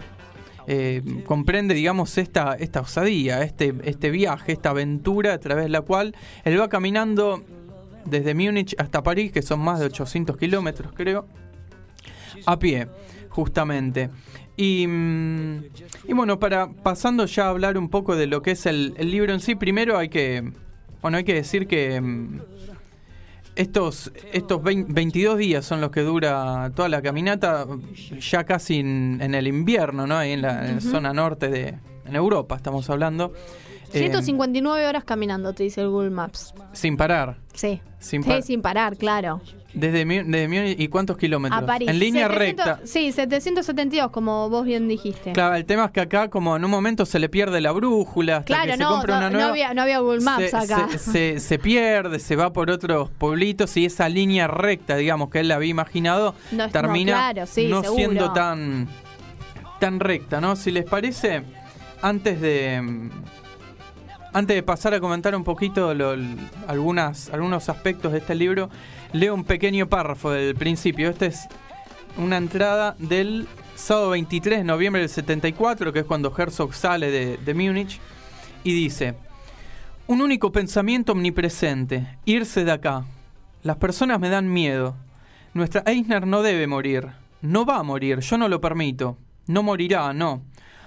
eh, 0.67 1.03
comprende, 1.27 1.75
digamos, 1.75 2.19
esta, 2.19 2.55
esta 2.55 2.81
osadía, 2.81 3.43
este, 3.43 3.75
este 3.85 4.11
viaje, 4.11 4.53
esta 4.53 4.71
aventura 4.71 5.35
a 5.35 5.39
través 5.39 5.65
de 5.65 5.71
la 5.71 5.83
cual 5.83 6.15
él 6.45 6.61
va 6.61 6.69
caminando 6.69 7.43
desde 8.05 8.35
Múnich 8.35 8.75
hasta 8.79 9.03
París, 9.03 9.33
que 9.33 9.43
son 9.43 9.61
más 9.61 9.81
de 9.81 9.87
800 9.87 10.37
kilómetros, 10.37 10.93
creo, 10.95 11.27
a 12.47 12.59
pie, 12.59 12.89
justamente. 13.29 14.11
Y, 14.57 14.87
mm, 14.87 15.65
y 16.09 16.13
bueno, 16.13 16.39
para 16.39 16.69
pasando 16.69 17.27
ya 17.27 17.47
a 17.47 17.49
hablar 17.49 17.79
un 17.79 17.89
poco 17.89 18.17
de 18.17 18.27
lo 18.27 18.43
que 18.43 18.53
es 18.53 18.67
el, 18.67 18.95
el 18.97 19.11
libro 19.11 19.33
en 19.33 19.41
sí, 19.41 19.55
primero 19.55 19.99
hay 19.99 20.09
que, 20.09 20.53
bueno, 21.01 21.17
hay 21.17 21.25
que 21.25 21.35
decir 21.35 21.67
que 21.67 22.01
mm, 22.01 22.41
estos, 23.57 24.13
estos 24.33 24.63
20 24.63 24.93
22 24.93 25.39
días 25.39 25.65
son 25.65 25.81
los 25.81 25.91
que 25.91 26.01
dura 26.03 26.71
toda 26.75 26.89
la 26.89 27.03
caminata, 27.03 27.67
ya 28.21 28.45
casi 28.45 28.79
en, 28.81 29.19
en 29.23 29.35
el 29.35 29.47
invierno, 29.47 30.07
¿no? 30.07 30.17
Ahí 30.19 30.33
en 30.33 30.43
la, 30.43 30.69
en 30.69 30.75
la 30.77 30.81
zona 30.81 31.13
norte 31.13 31.49
de 31.49 31.79
en 32.07 32.17
Europa 32.17 32.57
estamos 32.57 32.89
hablando. 32.91 33.33
Eh, 33.93 33.99
159 33.99 34.87
horas 34.87 35.05
caminando, 35.05 35.53
te 35.53 35.65
dice 35.65 35.83
el 35.83 35.89
Google 35.91 36.11
Maps. 36.11 36.55
sin 36.73 36.97
parar. 36.97 37.37
Sí. 37.53 37.81
Sin 37.99 38.23
sí, 38.23 38.29
par- 38.31 38.43
sin 38.43 38.63
parar, 38.63 38.97
claro. 38.97 39.41
Desde, 39.75 40.05
desde 40.05 40.49
Múnich, 40.49 40.79
¿y 40.79 40.89
cuántos 40.89 41.17
kilómetros? 41.17 41.63
A 41.63 41.67
París. 41.67 41.89
En 41.89 41.99
línea 41.99 42.29
700 42.29 42.67
recta. 42.67 42.87
Sí, 42.87 43.11
772, 43.13 44.11
como 44.11 44.51
vos 44.51 44.65
bien 44.67 44.87
dijiste. 44.87 45.33
Claro, 45.33 45.55
el 45.55 45.65
tema 45.65 45.87
es 45.87 45.91
que 45.93 46.01
acá 46.01 46.29
como 46.29 46.57
en 46.57 46.65
un 46.65 46.71
momento 46.71 47.07
se 47.07 47.19
le 47.19 47.29
pierde 47.29 47.61
la 47.63 47.73
brújula 47.73 48.37
hasta 48.39 48.47
Claro, 48.47 48.67
que 48.67 48.73
se 48.73 48.83
no, 48.83 48.91
compra 48.91 49.15
no, 49.15 49.19
una 49.21 49.31
no 49.31 49.37
nueva. 49.39 49.51
había, 49.51 49.75
no 49.75 49.83
había 49.83 49.99
Google 50.01 50.21
Maps 50.21 50.51
se, 50.51 50.57
acá. 50.57 50.89
se- 50.91 50.99
se- 50.99 51.41
se 51.41 51.59
pierde, 51.59 52.19
se 52.19 52.37
va 52.37 52.53
por 52.53 52.71
otros 52.71 53.09
pueblitos 53.17 53.75
y 53.79 53.87
esa 53.87 54.09
línea 54.09 54.47
recta, 54.47 54.97
digamos, 54.97 55.31
que 55.31 55.41
él 55.41 55.49
la 55.49 55.55
había 55.55 55.71
imaginado, 55.71 56.35
No 56.51 56.65
es- 56.65 56.69
no, 56.69 56.73
termina 56.73 57.13
claro, 57.33 57.47
sí, 57.47 57.69
no 57.69 57.83
siendo 57.83 58.33
tan, 58.35 58.89
tan 59.81 60.01
recta, 60.01 60.41
¿no? 60.41 60.55
Si 60.57 60.71
les 60.71 60.85
parece, 60.85 61.43
antes 62.03 62.41
de... 62.43 63.11
Antes 64.35 64.57
de 64.57 64.63
pasar 64.63 64.95
a 64.95 65.01
comentar 65.01 65.35
un 65.37 65.45
poquito 65.45 65.93
lo- 65.93 66.17
algunas, 66.67 67.29
algunos 67.31 67.69
aspectos 67.69 68.13
de 68.13 68.19
este 68.19 68.35
libro, 68.35 68.71
leo 69.13 69.35
un 69.35 69.45
pequeño 69.45 69.89
párrafo 69.89 70.31
del 70.31 70.55
principio. 70.55 71.11
Esta 71.11 71.27
es 71.27 71.49
una 72.17 72.37
entrada 72.37 72.97
del 72.99 73.49
sábado 73.75 74.11
23 74.11 74.59
de 74.59 74.65
noviembre 74.65 75.01
del 75.01 75.11
74, 75.11 75.93
que 75.93 76.01
es 76.01 76.05
cuando 76.05 76.35
Herzog 76.37 76.75
sale 76.75 77.11
de, 77.11 77.37
de 77.37 77.55
Múnich, 77.55 78.01
y 78.65 78.73
dice, 78.75 79.15
un 80.07 80.21
único 80.21 80.53
pensamiento 80.53 81.13
omnipresente, 81.13 82.19
irse 82.25 82.65
de 82.65 82.73
acá. 82.73 83.05
Las 83.63 83.77
personas 83.77 84.19
me 84.21 84.29
dan 84.29 84.53
miedo. 84.53 84.97
Nuestra 85.55 85.83
Eisner 85.87 86.27
no 86.27 86.43
debe 86.43 86.67
morir. 86.67 87.09
No 87.41 87.65
va 87.65 87.79
a 87.79 87.83
morir, 87.83 88.21
yo 88.21 88.39
no 88.39 88.49
lo 88.49 88.61
permito. 88.61 89.19
No 89.47 89.63
morirá, 89.63 90.13
no. 90.13 90.43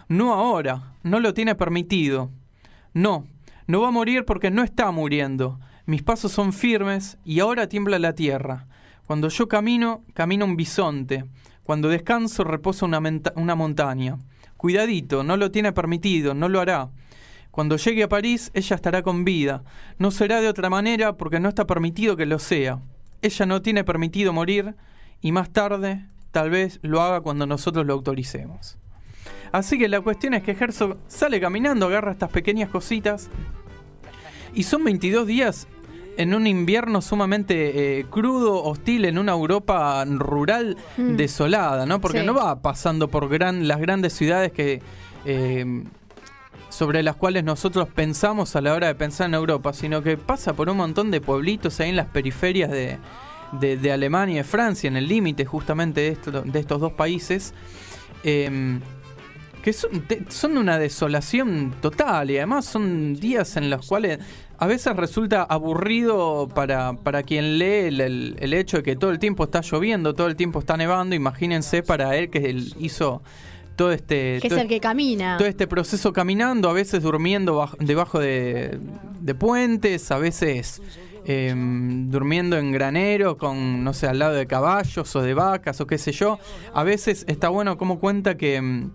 No 0.07 0.33
ahora, 0.33 0.93
no 1.03 1.19
lo 1.19 1.33
tiene 1.33 1.55
permitido. 1.55 2.31
No, 2.93 3.27
no 3.67 3.81
va 3.81 3.89
a 3.89 3.91
morir 3.91 4.25
porque 4.25 4.51
no 4.51 4.63
está 4.63 4.91
muriendo. 4.91 5.59
Mis 5.85 6.01
pasos 6.01 6.31
son 6.31 6.51
firmes 6.51 7.17
y 7.23 7.39
ahora 7.39 7.69
tiembla 7.69 7.99
la 7.99 8.13
tierra. 8.13 8.65
Cuando 9.05 9.29
yo 9.29 9.47
camino, 9.47 10.03
camina 10.15 10.45
un 10.45 10.55
bisonte. 10.55 11.25
Cuando 11.63 11.89
descanso, 11.89 12.43
reposa 12.43 12.85
una, 12.85 12.99
una 13.35 13.55
montaña. 13.55 14.17
Cuidadito, 14.57 15.23
no 15.23 15.37
lo 15.37 15.51
tiene 15.51 15.73
permitido, 15.73 16.33
no 16.33 16.49
lo 16.49 16.59
hará. 16.59 16.89
Cuando 17.51 17.77
llegue 17.77 18.03
a 18.03 18.09
París, 18.09 18.49
ella 18.55 18.75
estará 18.75 19.03
con 19.03 19.25
vida. 19.25 19.63
No 19.99 20.09
será 20.09 20.41
de 20.41 20.49
otra 20.49 20.71
manera 20.71 21.17
porque 21.17 21.39
no 21.39 21.49
está 21.49 21.67
permitido 21.67 22.17
que 22.17 22.25
lo 22.25 22.39
sea. 22.39 22.79
Ella 23.21 23.45
no 23.45 23.61
tiene 23.61 23.83
permitido 23.83 24.33
morir 24.33 24.75
y 25.21 25.31
más 25.31 25.51
tarde, 25.51 26.05
tal 26.31 26.49
vez, 26.49 26.79
lo 26.81 27.01
haga 27.01 27.21
cuando 27.21 27.45
nosotros 27.45 27.85
lo 27.85 27.93
autoricemos. 27.93 28.77
Así 29.51 29.77
que 29.77 29.87
la 29.87 30.01
cuestión 30.01 30.33
es 30.33 30.43
que 30.43 30.51
Herzog 30.51 30.97
sale 31.07 31.39
caminando, 31.39 31.85
agarra 31.85 32.11
estas 32.11 32.29
pequeñas 32.29 32.69
cositas 32.69 33.29
y 34.53 34.63
son 34.63 34.83
22 34.83 35.27
días 35.27 35.67
en 36.17 36.33
un 36.33 36.47
invierno 36.47 37.01
sumamente 37.01 37.99
eh, 37.99 38.05
crudo, 38.09 38.63
hostil, 38.63 39.05
en 39.05 39.17
una 39.17 39.31
Europa 39.33 40.03
rural 40.05 40.77
Mm. 40.97 41.15
desolada, 41.15 41.85
¿no? 41.85 41.99
Porque 42.01 42.21
Sí. 42.21 42.25
no 42.25 42.33
va 42.33 42.61
pasando 42.61 43.07
por 43.09 43.27
gran, 43.29 43.67
las 43.67 43.79
grandes 43.79 44.13
ciudades 44.13 44.51
que 44.51 44.81
eh, 45.25 45.83
sobre 46.69 47.01
las 47.03 47.15
cuales 47.15 47.43
nosotros 47.43 47.87
pensamos 47.93 48.55
a 48.55 48.61
la 48.61 48.73
hora 48.73 48.87
de 48.87 48.95
pensar 48.95 49.27
en 49.27 49.33
Europa, 49.35 49.71
sino 49.73 50.03
que 50.03 50.17
pasa 50.17 50.53
por 50.53 50.69
un 50.69 50.77
montón 50.77 51.09
de 51.09 51.21
pueblitos 51.21 51.79
ahí 51.79 51.89
en 51.89 51.95
las 51.95 52.07
periferias 52.07 52.69
de, 52.69 52.97
de- 53.53 53.77
de 53.77 53.91
Alemania 53.91 54.33
y 54.33 54.37
de 54.39 54.43
Francia, 54.43 54.87
en 54.87 54.97
el 54.97 55.07
límite 55.07 55.45
justamente 55.45 56.01
de, 56.01 56.07
esto- 56.09 56.41
de 56.41 56.59
estos 56.59 56.79
dos 56.81 56.91
países. 56.93 57.53
eh, 58.23 58.79
que 59.63 59.73
son, 59.73 60.01
te- 60.01 60.23
son 60.29 60.57
una 60.57 60.77
desolación 60.77 61.73
total 61.81 62.29
y 62.29 62.37
además 62.37 62.65
son 62.65 63.15
días 63.15 63.57
en 63.57 63.71
los 63.71 63.87
cuales 63.87 64.19
a 64.57 64.67
veces 64.67 64.95
resulta 64.95 65.43
aburrido 65.43 66.47
para, 66.53 66.93
para 66.93 67.23
quien 67.23 67.57
lee 67.59 67.87
el, 67.87 68.01
el- 68.01 68.35
el 68.39 68.53
hecho 68.53 68.77
de 68.77 68.83
que 68.83 68.95
todo 68.95 69.11
el 69.11 69.19
tiempo 69.19 69.43
está 69.43 69.61
lloviendo, 69.61 70.13
todo 70.13 70.27
el 70.27 70.35
tiempo 70.35 70.59
está 70.59 70.77
nevando. 70.77 71.15
Imagínense 71.15 71.83
para 71.83 72.15
él 72.17 72.29
que 72.29 72.39
él 72.49 72.73
hizo 72.79 73.21
todo 73.75 73.91
este, 73.91 74.39
Que 74.41 74.47
es 74.47 74.49
todo, 74.53 74.61
el 74.61 74.67
que 74.67 74.79
camina. 74.79 75.37
todo 75.37 75.47
este 75.47 75.67
proceso 75.67 76.13
caminando, 76.13 76.69
a 76.69 76.73
veces 76.73 77.03
durmiendo 77.03 77.59
baj- 77.61 77.77
debajo 77.79 78.19
de, 78.19 78.79
de 79.19 79.35
puentes, 79.35 80.09
a 80.11 80.17
veces 80.17 80.81
eh, 81.25 81.53
durmiendo 81.55 82.57
en 82.57 82.71
granero 82.71 83.37
con, 83.37 83.83
no 83.83 83.93
sé, 83.93 84.07
al 84.07 84.19
lado 84.19 84.33
de 84.35 84.47
caballos 84.47 85.13
o 85.15 85.21
de 85.21 85.33
vacas 85.33 85.81
o 85.81 85.87
qué 85.87 85.97
sé 85.97 86.11
yo. 86.13 86.39
A 86.73 86.83
veces 86.83 87.25
está 87.27 87.49
bueno 87.49 87.77
como 87.77 87.99
cuenta 87.99 88.37
que... 88.37 88.61
mm, 88.61 88.91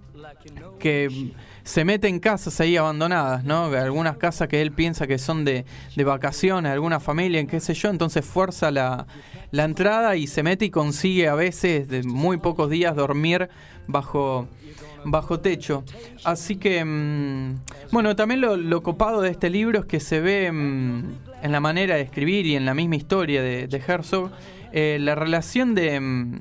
que 0.79 1.33
se 1.62 1.85
mete 1.85 2.09
en 2.09 2.21
casas 2.21 2.61
ahí 2.61 2.76
abandonadas, 2.76 3.45
¿no? 3.45 3.67
Algunas 3.67 4.17
casas 4.17 4.49
que 4.49 4.62
él 4.62 4.73
piensa 4.73 5.07
que 5.07 5.19
son 5.19 5.45
de, 5.45 5.64
de 5.97 6.05
vacaciones, 6.05 6.73
alguna 6.73 7.00
familia, 7.00 7.45
qué 7.47 7.61
sé 7.61 7.75
yo, 7.75 7.90
entonces 7.90 8.25
fuerza 8.25 8.71
la, 8.71 9.07
la 9.50 9.64
entrada 9.64 10.17
y 10.17 10.26
se 10.26 10.43
mete 10.43 10.67
y 10.67 10.71
consigue 10.71 11.29
a 11.29 11.35
veces 11.35 11.88
de 11.88 12.02
muy 12.02 12.38
pocos 12.38 12.71
días 12.71 12.95
dormir 12.97 13.49
bajo, 13.87 14.49
bajo 15.05 15.40
techo. 15.40 15.85
Así 16.25 16.57
que, 16.57 16.85
mm, 16.85 17.61
bueno, 17.93 18.17
también 18.17 18.40
lo, 18.40 18.57
lo 18.57 18.83
copado 18.83 19.21
de 19.21 19.31
este 19.31 19.50
libro 19.50 19.81
es 19.81 19.85
que 19.87 20.00
se 20.00 20.21
ve 20.21 20.50
mm, 20.50 21.05
en 21.43 21.52
la 21.52 21.61
manera 21.61 21.97
de 21.97 22.02
escribir 22.02 22.47
y 22.47 22.57
en 22.57 22.64
la 22.64 22.75
misma 22.75 22.97
historia 22.97 23.43
de, 23.43 23.67
de 23.67 23.83
Herzog, 23.87 24.31
eh, 24.73 24.99
la 25.00 25.14
relación 25.14 25.75
de 25.75 25.99
mm, 26.00 26.40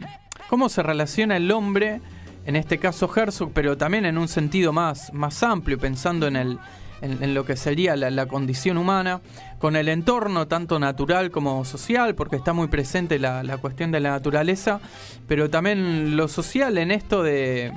cómo 0.50 0.70
se 0.70 0.84
relaciona 0.84 1.38
el 1.38 1.52
hombre 1.52 2.02
en 2.50 2.56
este 2.56 2.78
caso 2.80 3.10
Herzog, 3.16 3.52
pero 3.54 3.78
también 3.78 4.06
en 4.06 4.18
un 4.18 4.28
sentido 4.28 4.74
más, 4.74 5.14
más 5.14 5.42
amplio, 5.44 5.78
pensando 5.78 6.28
en, 6.28 6.36
el, 6.36 6.58
en, 7.02 7.24
en 7.24 7.34
lo 7.34 7.46
que 7.46 7.56
sería 7.56 7.96
la, 7.96 8.10
la 8.10 8.26
condición 8.26 8.78
humana, 8.78 9.22
con 9.60 9.76
el 9.76 9.88
entorno 9.88 10.48
tanto 10.48 10.80
natural 10.80 11.32
como 11.32 11.64
social, 11.66 12.16
porque 12.16 12.36
está 12.38 12.52
muy 12.54 12.68
presente 12.68 13.20
la, 13.20 13.44
la 13.44 13.58
cuestión 13.58 13.92
de 13.92 14.00
la 14.00 14.10
naturaleza, 14.12 14.80
pero 15.28 15.50
también 15.50 16.18
lo 16.18 16.28
social 16.28 16.78
en 16.78 16.92
esto 16.92 17.24
de, 17.24 17.72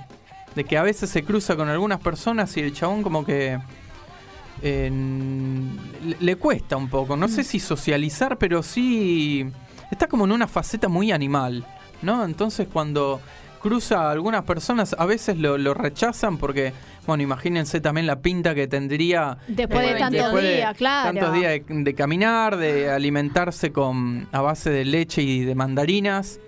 de 0.55 0.65
que 0.65 0.79
a 0.79 0.83
veces 0.83 1.11
se 1.11 1.23
cruza 1.23 1.55
con 1.57 1.69
algunas 1.69 2.01
personas 2.01 2.57
y 2.57 2.61
el 2.61 2.73
chabón 2.73 3.03
como 3.03 3.25
que... 3.25 3.59
eh, 4.63 4.91
le- 6.07 6.17
le 6.21 6.37
cuesta 6.37 6.77
un 6.77 6.89
poco, 6.89 7.17
no 7.17 7.29
sé 7.29 7.45
si 7.45 7.59
socializar, 7.61 8.39
pero 8.39 8.63
sí 8.63 9.47
está 9.91 10.07
como 10.07 10.25
en 10.25 10.33
una 10.33 10.47
faceta 10.47 10.89
muy 10.89 11.11
animal, 11.13 11.65
¿no? 12.01 12.25
Entonces 12.25 12.69
cuando 12.73 13.21
cruza 13.63 14.09
a 14.09 14.11
algunas 14.11 14.43
personas, 14.43 14.95
a 14.99 15.07
veces 15.07 15.39
lo, 15.39 15.57
lo 15.57 15.73
rechazan 15.73 16.37
porque, 16.39 16.73
bueno, 17.07 17.23
imagínense 17.23 17.81
también 17.81 18.07
la 18.07 18.21
pinta 18.21 18.55
que 18.55 18.67
tendría 18.67 19.39
Después 19.47 19.87
de 19.87 19.93
Eh, 19.93 19.99
tantos 19.99 20.21
después 20.23 20.45
de 20.45 20.55
días, 20.57 20.77
claro. 20.77 21.13
tantos 21.13 21.35
días 21.35 21.53
de, 21.53 21.83
de 21.85 21.95
caminar, 21.95 22.57
de 22.57 22.91
alimentarse 22.91 23.73
con 23.73 24.29
a 24.33 24.41
base 24.41 24.71
de 24.71 24.85
leche 24.85 25.23
y 25.23 25.45
de 25.45 25.55
mandarinas, 25.55 26.41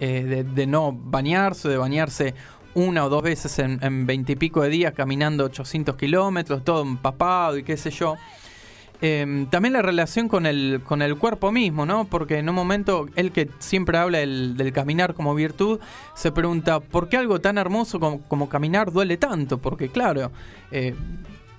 eh, 0.00 0.24
de, 0.24 0.44
de 0.44 0.66
no 0.66 0.92
bañarse, 0.92 1.68
de 1.68 1.76
bañarse 1.76 2.34
una 2.74 3.04
o 3.04 3.10
dos 3.10 3.22
veces 3.22 3.58
en 3.58 4.06
veintipico 4.06 4.62
de 4.62 4.70
días 4.70 4.94
caminando 4.94 5.44
800 5.44 5.94
kilómetros, 5.96 6.64
todo 6.64 6.82
empapado 6.82 7.58
y 7.58 7.62
qué 7.62 7.76
sé 7.76 7.90
yo. 7.90 8.16
Eh, 9.04 9.46
también 9.50 9.72
la 9.72 9.82
relación 9.82 10.28
con 10.28 10.46
el, 10.46 10.80
con 10.84 11.02
el 11.02 11.16
cuerpo 11.18 11.50
mismo, 11.50 11.84
¿no? 11.84 12.04
Porque 12.04 12.38
en 12.38 12.48
un 12.48 12.54
momento, 12.54 13.08
él 13.16 13.32
que 13.32 13.50
siempre 13.58 13.98
habla 13.98 14.18
del, 14.18 14.70
caminar 14.72 15.14
como 15.14 15.34
virtud, 15.34 15.80
se 16.14 16.30
pregunta, 16.30 16.78
¿por 16.78 17.08
qué 17.08 17.16
algo 17.16 17.40
tan 17.40 17.58
hermoso 17.58 17.98
como, 17.98 18.22
como 18.22 18.48
caminar 18.48 18.92
duele 18.92 19.16
tanto? 19.16 19.58
Porque 19.58 19.88
claro, 19.88 20.30
eh, 20.70 20.94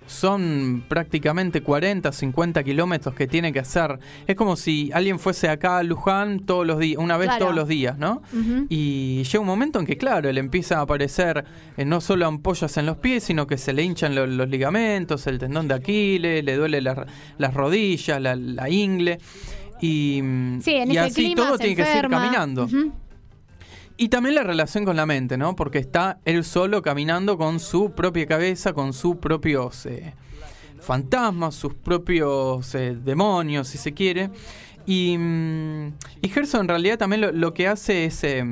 son 0.08 0.84
prácticamente 0.88 1.62
40, 1.62 2.12
50 2.12 2.64
kilómetros 2.64 3.16
que 3.16 3.28
tiene 3.28 3.52
que 3.54 3.60
hacer. 3.60 4.00
Es 4.28 4.36
como 4.36 4.56
si 4.56 4.92
alguien 4.94 5.20
fuese 5.20 5.50
acá 5.50 5.78
a 5.80 5.84
Luján 5.84 6.40
todos 6.42 6.66
los 6.68 6.80
días, 6.80 6.98
una 7.02 7.18
vez 7.18 7.28
Claro. 7.30 7.46
todos 7.46 7.56
los 7.56 7.68
días, 7.68 7.98
¿no? 7.98 8.22
Y 8.70 9.24
llega 9.24 9.40
un 9.40 9.48
momento 9.48 9.80
en 9.80 9.86
que, 9.86 9.98
claro, 9.98 10.32
le 10.32 10.40
empieza 10.40 10.80
a 10.80 10.82
aparecer 10.82 11.46
eh, 11.78 11.86
no 11.86 12.02
solo 12.02 12.26
ampollas 12.28 12.76
en 12.78 12.86
los 12.86 12.98
pies, 12.98 13.24
sino 13.24 13.48
que 13.48 13.58
se 13.58 13.74
le 13.74 13.84
hinchan 13.84 14.14
lo- 14.16 14.28
los 14.28 14.50
ligamentos, 14.50 15.26
el 15.28 15.40
tendón 15.40 15.68
de 15.68 15.76
Aquiles, 15.76 16.44
le 16.44 16.56
duele 16.56 16.82
la- 16.82 17.06
las 17.38 17.54
rodillas, 17.54 18.22
la, 18.22 18.36
la 18.36 18.70
ingle. 18.70 19.20
Y, 19.82 20.22
Sí, 20.62 20.76
en 20.76 20.88
y 20.90 20.92
ese 20.92 21.00
así 21.00 21.14
clima 21.26 21.36
todo 21.36 21.58
se 21.58 21.64
tiene 21.64 21.76
que 21.76 21.86
seguir 21.86 22.10
caminando. 22.10 22.70
Y 23.98 24.10
también 24.10 24.36
la 24.36 24.44
relación 24.44 24.86
con 24.86 24.96
la 24.96 25.06
mente, 25.06 25.38
¿no? 25.38 25.56
Porque 25.56 25.78
está 25.78 26.20
él 26.26 26.44
solo 26.44 26.82
caminando 26.82 27.38
con 27.38 27.60
su 27.60 27.92
propia 27.92 28.26
cabeza, 28.26 28.74
con 28.74 28.92
sus 28.94 29.18
propios 29.18 29.86
eh, 29.86 30.14
fantasmas, 30.82 31.56
sus 31.56 31.74
propios 31.76 32.74
eh, 32.76 32.98
demonios, 33.04 33.68
si 33.68 33.78
se 33.78 33.94
quiere. 33.94 34.30
Y, 34.86 35.16
mm, 35.18 35.88
y 36.22 36.32
Herzog 36.36 36.62
en 36.62 36.68
realidad 36.68 36.98
también 36.98 37.40
lo, 37.40 37.54
que 37.54 37.68
hace 37.68 38.06
es, 38.06 38.24
eh, 38.24 38.44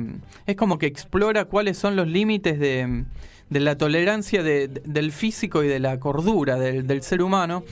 es 0.46 0.56
como 0.56 0.78
que 0.78 0.86
explora 0.86 1.44
cuáles 1.44 1.76
son 1.76 1.96
los 1.96 2.06
límites 2.08 2.58
de, 2.58 3.04
de 3.50 3.60
la 3.60 3.76
tolerancia 3.76 4.42
de- 4.42 4.68
de- 4.68 4.82
del 4.86 5.12
físico 5.12 5.62
y 5.62 5.68
de 5.68 5.80
la 5.80 5.98
cordura 6.00 6.56
del, 6.56 6.86
del 6.86 7.02
ser 7.02 7.20
humano, 7.20 7.64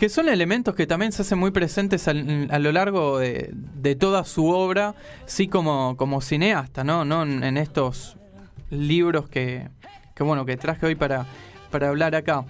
que 0.00 0.08
son 0.08 0.30
elementos 0.30 0.74
que 0.74 0.86
también 0.86 1.12
se 1.12 1.20
hacen 1.20 1.38
muy 1.38 1.50
presentes 1.50 2.08
al- 2.08 2.48
a, 2.50 2.58
lo 2.58 2.72
largo 2.72 3.18
de, 3.18 3.50
de 3.52 3.94
toda 3.96 4.24
su 4.24 4.46
obra, 4.48 4.94
sí 5.26 5.46
como, 5.46 5.94
como 5.98 6.22
cineasta, 6.22 6.82
¿no? 6.84 7.04
no 7.04 7.22
en, 7.22 7.58
estos 7.58 8.16
libros 8.70 9.28
que, 9.28 9.68
que, 10.14 10.22
bueno 10.24 10.46
que 10.46 10.56
traje 10.56 10.86
hoy 10.86 10.94
para, 10.94 11.26
para 11.70 11.90
hablar 11.90 12.14
acá. 12.14 12.46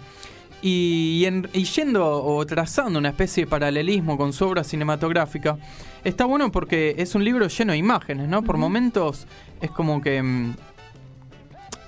Y, 0.63 1.19
y 1.23 1.27
en- 1.27 1.49
y 1.53 1.65
yendo 1.65 2.23
o 2.23 2.47
trazando 2.47 3.01
una 3.01 3.09
especie 3.09 3.45
de 3.47 3.51
paralelismo 3.51 4.17
con 4.17 4.33
su 4.33 4.45
obra 4.45 4.63
cinematográfica, 4.63 5.59
está 6.05 6.27
bueno 6.27 6.53
porque 6.53 6.95
es 6.99 7.17
un 7.17 7.25
libro 7.25 7.49
lleno 7.49 7.73
de 7.73 7.79
imágenes, 7.79 8.29
¿no? 8.29 8.43
Por 8.45 8.59
momentos 8.59 9.27
es 9.61 9.73
como 9.73 10.01
que... 10.01 10.53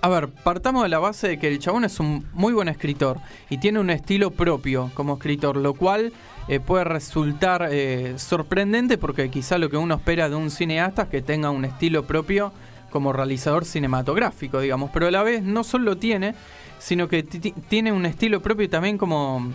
A 0.05 0.09
ver, 0.09 0.31
partamos 0.31 0.83
de 0.83 0.89
la 0.89 0.99
base 0.99 1.29
de 1.29 1.39
que 1.39 1.47
el 1.47 1.61
chabón 1.61 1.85
es 1.85 2.01
un 2.01 2.27
muy 2.33 2.53
buen 2.53 2.67
escritor 2.69 3.19
y 3.49 3.59
tiene 3.59 3.79
un 3.79 3.89
estilo 3.89 4.33
propio 4.33 4.91
como 4.95 5.15
escritor, 5.15 5.57
lo 5.57 5.75
cual 5.75 6.13
eh, 6.49 6.59
puede 6.59 6.83
resultar 6.83 7.69
eh, 7.71 8.15
sorprendente 8.17 8.99
porque 8.99 9.31
quizá 9.31 9.59
lo 9.59 9.71
que 9.71 9.77
uno 9.77 9.95
espera 9.95 10.29
de 10.29 10.35
un 10.35 10.51
cineasta 10.51 11.03
es 11.03 11.09
que 11.09 11.23
tenga 11.23 11.51
un 11.51 11.65
estilo 11.65 12.05
propio 12.05 12.53
como 12.91 13.13
realizador 13.13 13.65
cinematográfico, 13.65 14.59
digamos, 14.61 14.91
pero 14.93 15.07
a 15.07 15.13
la 15.13 15.23
vez 15.23 15.45
no 15.45 15.63
solo 15.63 15.97
tiene, 15.97 16.35
sino 16.81 17.07
que 17.07 17.23
ti- 17.23 17.39
ti- 17.39 17.55
tiene 17.69 17.93
un 17.93 18.05
estilo 18.05 18.43
propio 18.43 18.69
también 18.69 18.99
como, 18.99 19.53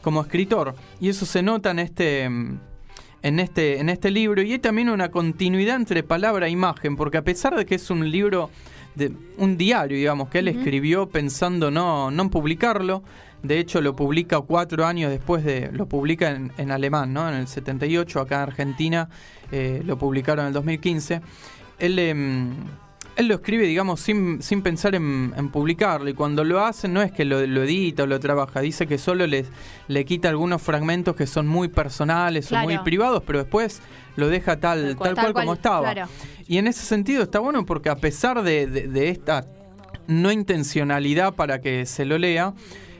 como 0.00 0.22
escritor. 0.22 0.74
Y 0.98 1.10
eso 1.10 1.26
se 1.26 1.42
nota 1.42 1.72
en 1.72 1.78
este, 1.78 2.24
en, 2.24 2.58
este, 3.38 3.78
en 3.80 3.90
este 3.90 4.10
libro. 4.10 4.40
Y 4.42 4.52
hay 4.52 4.58
también 4.60 4.88
una 4.88 5.10
continuidad 5.10 5.76
entre 5.76 6.02
palabra 6.02 6.46
e 6.46 6.50
imagen, 6.50 6.96
porque 6.96 7.18
a 7.18 7.22
pesar 7.22 7.54
de 7.54 7.64
que 7.66 7.74
es 7.76 7.90
un 7.90 8.10
libro, 8.10 8.50
de 8.94 9.12
un 9.38 9.56
diario, 9.56 9.96
digamos, 9.96 10.28
que 10.28 10.40
él 10.40 10.48
escribió 10.48 11.08
pensando 11.08 11.70
no, 11.70 12.10
no 12.10 12.22
en 12.22 12.30
publicarlo, 12.30 13.02
de 13.42 13.58
hecho 13.58 13.80
lo 13.80 13.96
publica 13.96 14.40
cuatro 14.40 14.84
años 14.84 15.10
después 15.10 15.44
de, 15.44 15.70
lo 15.72 15.86
publica 15.86 16.30
en, 16.30 16.52
en 16.58 16.70
alemán, 16.70 17.12
¿no? 17.12 17.28
En 17.28 17.36
el 17.36 17.46
78, 17.46 18.20
acá 18.20 18.36
en 18.36 18.42
Argentina, 18.42 19.08
eh, 19.52 19.82
lo 19.84 19.98
publicaron 19.98 20.44
en 20.44 20.48
el 20.48 20.54
2015. 20.54 21.20
Él... 21.78 21.98
em, 21.98 22.54
él 23.16 23.28
lo 23.28 23.34
escribe, 23.34 23.66
digamos, 23.66 24.00
sin, 24.00 24.40
sin 24.42 24.62
pensar 24.62 24.94
en, 24.94 25.32
en 25.36 25.50
publicarlo. 25.50 26.08
Y 26.08 26.14
cuando 26.14 26.42
lo 26.44 26.64
hace, 26.64 26.88
no 26.88 27.02
es 27.02 27.12
que 27.12 27.24
lo, 27.24 27.44
lo 27.46 27.62
edita 27.64 28.04
o 28.04 28.06
lo 28.06 28.18
trabaja. 28.20 28.60
Dice 28.60 28.86
que 28.86 28.96
solo 28.98 29.26
le, 29.26 29.44
le 29.88 30.04
quita 30.04 30.28
algunos 30.28 30.62
fragmentos 30.62 31.14
que 31.16 31.26
son 31.26 31.46
muy 31.46 31.68
personales 31.68 32.48
Claro. 32.48 32.66
o 32.66 32.70
muy 32.70 32.78
privados, 32.82 33.22
pero 33.26 33.38
después 33.40 33.80
lo 34.16 34.28
deja 34.28 34.58
tal, 34.58 34.96
tal, 34.96 35.14
cual, 35.14 35.32
como 35.32 35.52
estaba. 35.54 35.92
claro. 35.92 36.10
Y 36.48 36.58
en 36.58 36.66
ese 36.66 36.84
sentido 36.84 37.22
está 37.22 37.38
bueno 37.38 37.64
porque 37.66 37.88
a 37.90 37.96
pesar 37.96 38.42
de, 38.42 38.66
de- 38.66 38.88
de 38.88 39.08
esta 39.10 39.46
no 40.06 40.32
intencionalidad 40.32 41.34
para 41.34 41.60
que 41.60 41.86
se 41.86 42.04
lo 42.04 42.18
lea, 42.18 42.54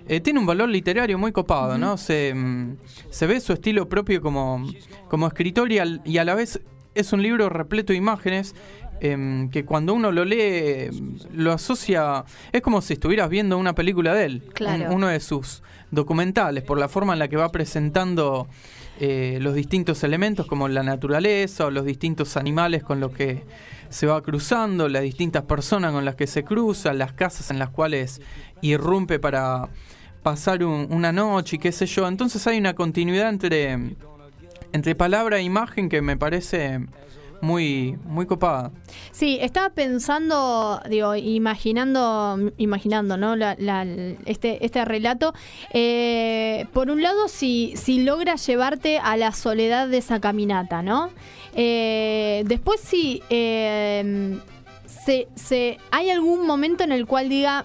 eh, 0.06 0.20
tiene 0.20 0.38
un 0.40 0.46
valor 0.46 0.68
literario 0.68 1.18
muy 1.18 1.32
copado, 1.32 1.78
¿no? 1.78 1.96
Se, 1.96 2.32
mm, 2.34 2.76
se 3.10 3.26
ve 3.26 3.40
su 3.40 3.52
estilo 3.52 3.88
propio 3.88 4.20
como, 4.20 4.64
como 5.08 5.26
escritor 5.26 5.70
y, 5.72 5.78
al- 5.78 6.00
y 6.04 6.18
a 6.18 6.24
la 6.24 6.34
vez 6.34 6.60
es 6.94 7.12
un 7.12 7.22
libro 7.22 7.48
repleto 7.48 7.92
de 7.92 7.98
imágenes 7.98 8.54
em, 9.00 9.48
que 9.50 9.64
cuando 9.64 9.94
uno 9.94 10.12
lo 10.12 10.24
lee 10.24 10.90
lo 11.32 11.52
asocia, 11.52 12.24
es 12.52 12.60
como 12.62 12.80
si 12.82 12.92
estuvieras 12.94 13.28
viendo 13.30 13.56
una 13.58 13.74
película 13.74 14.14
de 14.14 14.24
él, 14.26 14.42
Claro. 14.54 14.86
un- 14.86 14.92
uno 14.96 15.06
de 15.08 15.20
sus 15.20 15.62
documentales, 15.90 16.62
por 16.64 16.78
la 16.78 16.88
forma 16.88 17.12
en 17.14 17.18
la 17.18 17.28
que 17.28 17.36
va 17.36 17.50
presentando 17.50 18.46
eh, 19.02 19.38
los 19.40 19.54
distintos 19.54 20.04
elementos 20.04 20.44
como 20.46 20.68
la 20.68 20.82
naturaleza 20.82 21.64
o 21.64 21.70
los 21.70 21.86
distintos 21.86 22.36
animales 22.36 22.82
con 22.82 23.00
los 23.00 23.12
que 23.12 23.42
se 23.88 24.06
va 24.06 24.20
cruzando, 24.22 24.90
las 24.90 25.00
distintas 25.02 25.44
personas 25.44 25.92
con 25.92 26.04
las 26.04 26.16
que 26.16 26.26
se 26.26 26.44
cruza, 26.44 26.92
las 26.92 27.14
casas 27.14 27.50
en 27.50 27.58
las 27.58 27.70
cuales 27.70 28.20
irrumpe 28.60 29.18
para 29.18 29.70
pasar 30.22 30.62
un- 30.62 30.86
una 30.90 31.12
noche 31.12 31.56
y 31.56 31.58
qué 31.58 31.72
sé 31.72 31.86
yo. 31.86 32.06
Entonces 32.06 32.46
hay 32.46 32.58
una 32.58 32.74
continuidad 32.74 33.30
entre, 33.30 33.78
entre 34.74 34.94
palabra 34.94 35.38
e 35.38 35.42
imagen 35.44 35.88
que 35.88 36.02
me 36.02 36.18
parece 36.18 36.80
muy, 37.40 37.96
muy 38.04 38.26
copada. 38.26 38.70
Sí, 39.12 39.38
estaba 39.40 39.70
pensando, 39.70 40.80
digo, 40.88 41.14
imaginando, 41.16 42.52
imaginando, 42.58 43.16
¿no? 43.16 43.36
La- 43.36 43.56
la- 43.58 43.84
este, 44.26 44.64
este 44.64 44.84
relato. 44.84 45.32
Eh, 45.72 46.66
por 46.72 46.90
un 46.90 47.02
lado, 47.02 47.28
si, 47.28 47.72
si 47.76 48.02
logra 48.02 48.36
llevarte 48.36 48.98
a 48.98 49.16
la 49.16 49.32
soledad 49.32 49.88
de 49.88 49.98
esa 49.98 50.20
caminata, 50.20 50.82
¿no? 50.82 51.10
Eh, 51.54 52.42
después, 52.46 52.80
si 52.80 53.22
eh, 53.30 54.38
se, 54.86 55.28
se, 55.34 55.78
hay 55.90 56.10
algún 56.10 56.46
momento 56.46 56.84
en 56.84 56.92
el 56.92 57.06
cual 57.06 57.28
diga, 57.28 57.64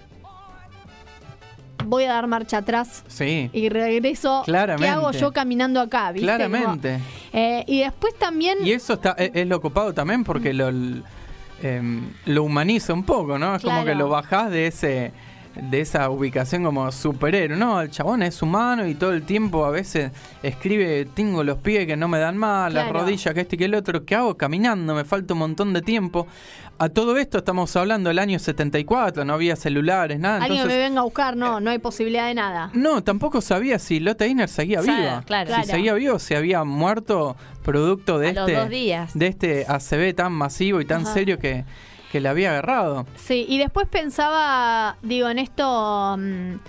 voy 1.86 2.06
a 2.06 2.14
dar 2.14 2.28
marcha 2.28 2.58
atrás 2.58 3.04
Sí, 3.08 3.50
y 3.54 3.70
regreso. 3.70 4.42
Claramente. 4.46 4.86
¿Qué 4.86 4.90
hago 4.90 5.12
yo 5.12 5.32
caminando 5.32 5.80
acá? 5.80 6.12
¿viste? 6.12 6.26
claramente. 6.26 6.94
Como, 6.94 7.15
eh, 7.34 7.64
y 7.68 7.80
después 7.82 8.14
también. 8.18 8.58
Y 8.66 8.72
eso 8.72 8.94
está 8.94 9.12
es, 9.18 9.32
es 9.34 9.48
lo 9.48 9.62
copado 9.62 9.94
también 9.94 10.24
porque 10.24 10.54
lo, 10.54 10.70
l- 10.70 11.02
em, 11.62 12.10
lo 12.26 12.44
humaniza 12.44 12.94
un 12.94 13.04
poco, 13.04 13.38
¿no? 13.38 13.56
Es 13.56 13.62
como 13.64 13.84
que 13.86 13.96
lo 13.96 14.10
bajás 14.10 14.52
de 14.52 14.68
ese 14.68 15.12
de 15.56 15.82
esa 15.82 16.10
ubicación 16.10 16.64
como 16.64 16.92
superhéroe, 16.92 17.58
¿no? 17.58 17.80
El 17.82 17.90
chabón 17.90 18.24
es 18.24 18.42
humano 18.42 18.86
y 18.88 18.96
todo 18.96 19.14
el 19.14 19.24
tiempo 19.24 19.66
a 19.66 19.72
veces 19.72 20.12
escribe, 20.44 21.06
tengo 21.14 21.44
los 21.44 21.58
pies 21.60 21.86
que 21.88 21.96
no 21.96 22.08
me 22.08 22.20
dan 22.20 22.38
mal, 22.38 22.74
las 22.74 22.90
rodillas 22.90 23.34
que 23.34 23.42
este 23.42 23.56
y 23.56 23.60
que 23.60 23.66
el 23.66 23.76
otro, 23.76 24.04
¿qué 24.06 24.16
hago 24.16 24.36
caminando? 24.36 24.94
Me 24.96 25.06
falta 25.06 25.34
un 25.34 25.40
montón 25.40 25.74
de 25.74 25.82
tiempo. 25.82 26.28
A 26.78 26.90
todo 26.90 27.16
esto 27.18 27.38
estamos 27.38 27.74
hablando 27.78 28.10
del 28.10 28.20
año 28.20 28.38
74, 28.38 29.24
no 29.24 29.34
había 29.34 29.56
celulares, 29.56 30.20
nada. 30.20 30.38
Alguien 30.44 30.54
entonces, 30.60 30.78
me 30.78 30.84
venga 30.84 31.00
a 31.00 31.04
buscar, 31.06 31.38
no, 31.38 31.62
no 31.62 31.72
hay 31.72 31.80
posibilidad 31.80 32.28
de 32.28 32.34
nada. 32.34 32.70
no, 32.74 33.02
tampoco 33.02 33.40
sabía 33.40 33.80
si 33.80 34.02
Lotte 34.02 34.24
Einer 34.24 34.50
seguía 34.50 34.82
Claro, 34.82 35.02
viva. 35.02 35.24
claro. 35.26 35.48
Si 35.48 35.54
Claro. 35.54 35.68
seguía 35.70 35.94
viva 35.94 36.14
o 36.16 36.20
si 36.20 36.36
había 36.36 36.66
muerto 36.66 37.38
producto 37.64 38.20
de 38.20 38.30
A 38.30 38.34
los 38.34 38.50
este 38.50 38.60
dos 38.60 38.70
días. 38.70 39.12
de 39.18 39.28
este 39.28 39.66
ACB 39.70 40.14
tan 40.16 40.34
masivo 40.34 40.82
y 40.82 40.86
tan 40.86 41.04
Ajá. 41.04 41.14
serio 41.14 41.40
que, 41.40 41.64
que 42.16 42.22
le 42.22 42.30
había 42.30 42.52
agarrado. 42.52 43.06
Sí, 43.18 43.46
y 43.50 43.58
después 43.58 43.90
pensaba, 43.90 44.96
digo, 45.02 45.28
en 45.28 45.38
esto, 45.38 46.16
mm, 46.18 46.54
eh, 46.54 46.60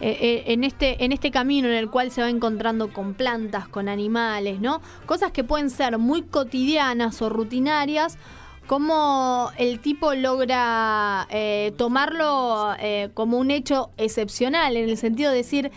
eh, 0.00 0.44
en 0.48 0.64
este, 0.64 1.04
en 1.04 1.12
este 1.12 1.30
camino 1.30 1.68
en 1.68 1.74
el 1.74 1.90
cual 1.90 2.10
se 2.10 2.22
va 2.22 2.28
encontrando 2.28 2.92
con 2.92 3.14
plantas, 3.14 3.68
con 3.68 3.88
animales, 3.88 4.58
¿no? 4.58 4.80
Cosas 5.06 5.30
que 5.30 5.44
pueden 5.44 5.70
ser 5.70 5.96
muy 5.98 6.22
cotidianas 6.22 7.22
o 7.22 7.28
rutinarias, 7.28 8.18
cómo 8.66 9.52
el 9.58 9.78
tipo 9.78 10.12
logra 10.14 11.28
eh, 11.30 11.72
tomarlo 11.76 12.74
eh, 12.80 13.10
como 13.14 13.38
un 13.38 13.52
hecho 13.52 13.90
excepcional, 13.98 14.76
en 14.76 14.88
el 14.88 14.96
sentido 14.96 15.30
de 15.30 15.36
decir, 15.36 15.70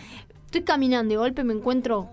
estoy 0.46 0.62
caminando 0.62 1.14
y 1.14 1.14
de 1.14 1.18
golpe 1.18 1.44
me 1.44 1.54
encuentro 1.54 2.08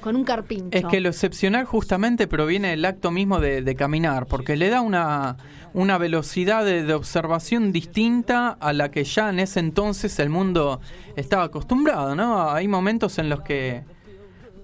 con 0.00 0.16
un 0.16 0.24
carpincho. 0.24 0.76
Es 0.76 0.84
que 0.86 1.00
lo 1.00 1.08
excepcional 1.10 1.64
justamente 1.64 2.26
proviene 2.26 2.68
del 2.70 2.84
acto 2.84 3.10
mismo 3.10 3.40
de, 3.40 3.62
de 3.62 3.74
caminar, 3.76 4.26
porque 4.26 4.56
le 4.56 4.68
da 4.70 4.80
una, 4.80 5.36
una 5.74 5.98
velocidad 5.98 6.64
de, 6.64 6.82
de 6.84 6.94
observación 6.94 7.72
distinta 7.72 8.48
a 8.50 8.72
la 8.72 8.90
que 8.90 9.04
ya 9.04 9.30
en 9.30 9.38
ese 9.40 9.60
entonces 9.60 10.18
el 10.18 10.30
mundo 10.30 10.80
estaba 11.16 11.44
acostumbrado, 11.44 12.14
¿no? 12.14 12.50
Hay 12.50 12.66
momentos 12.68 13.18
en 13.18 13.28
los 13.28 13.42
que 13.42 13.82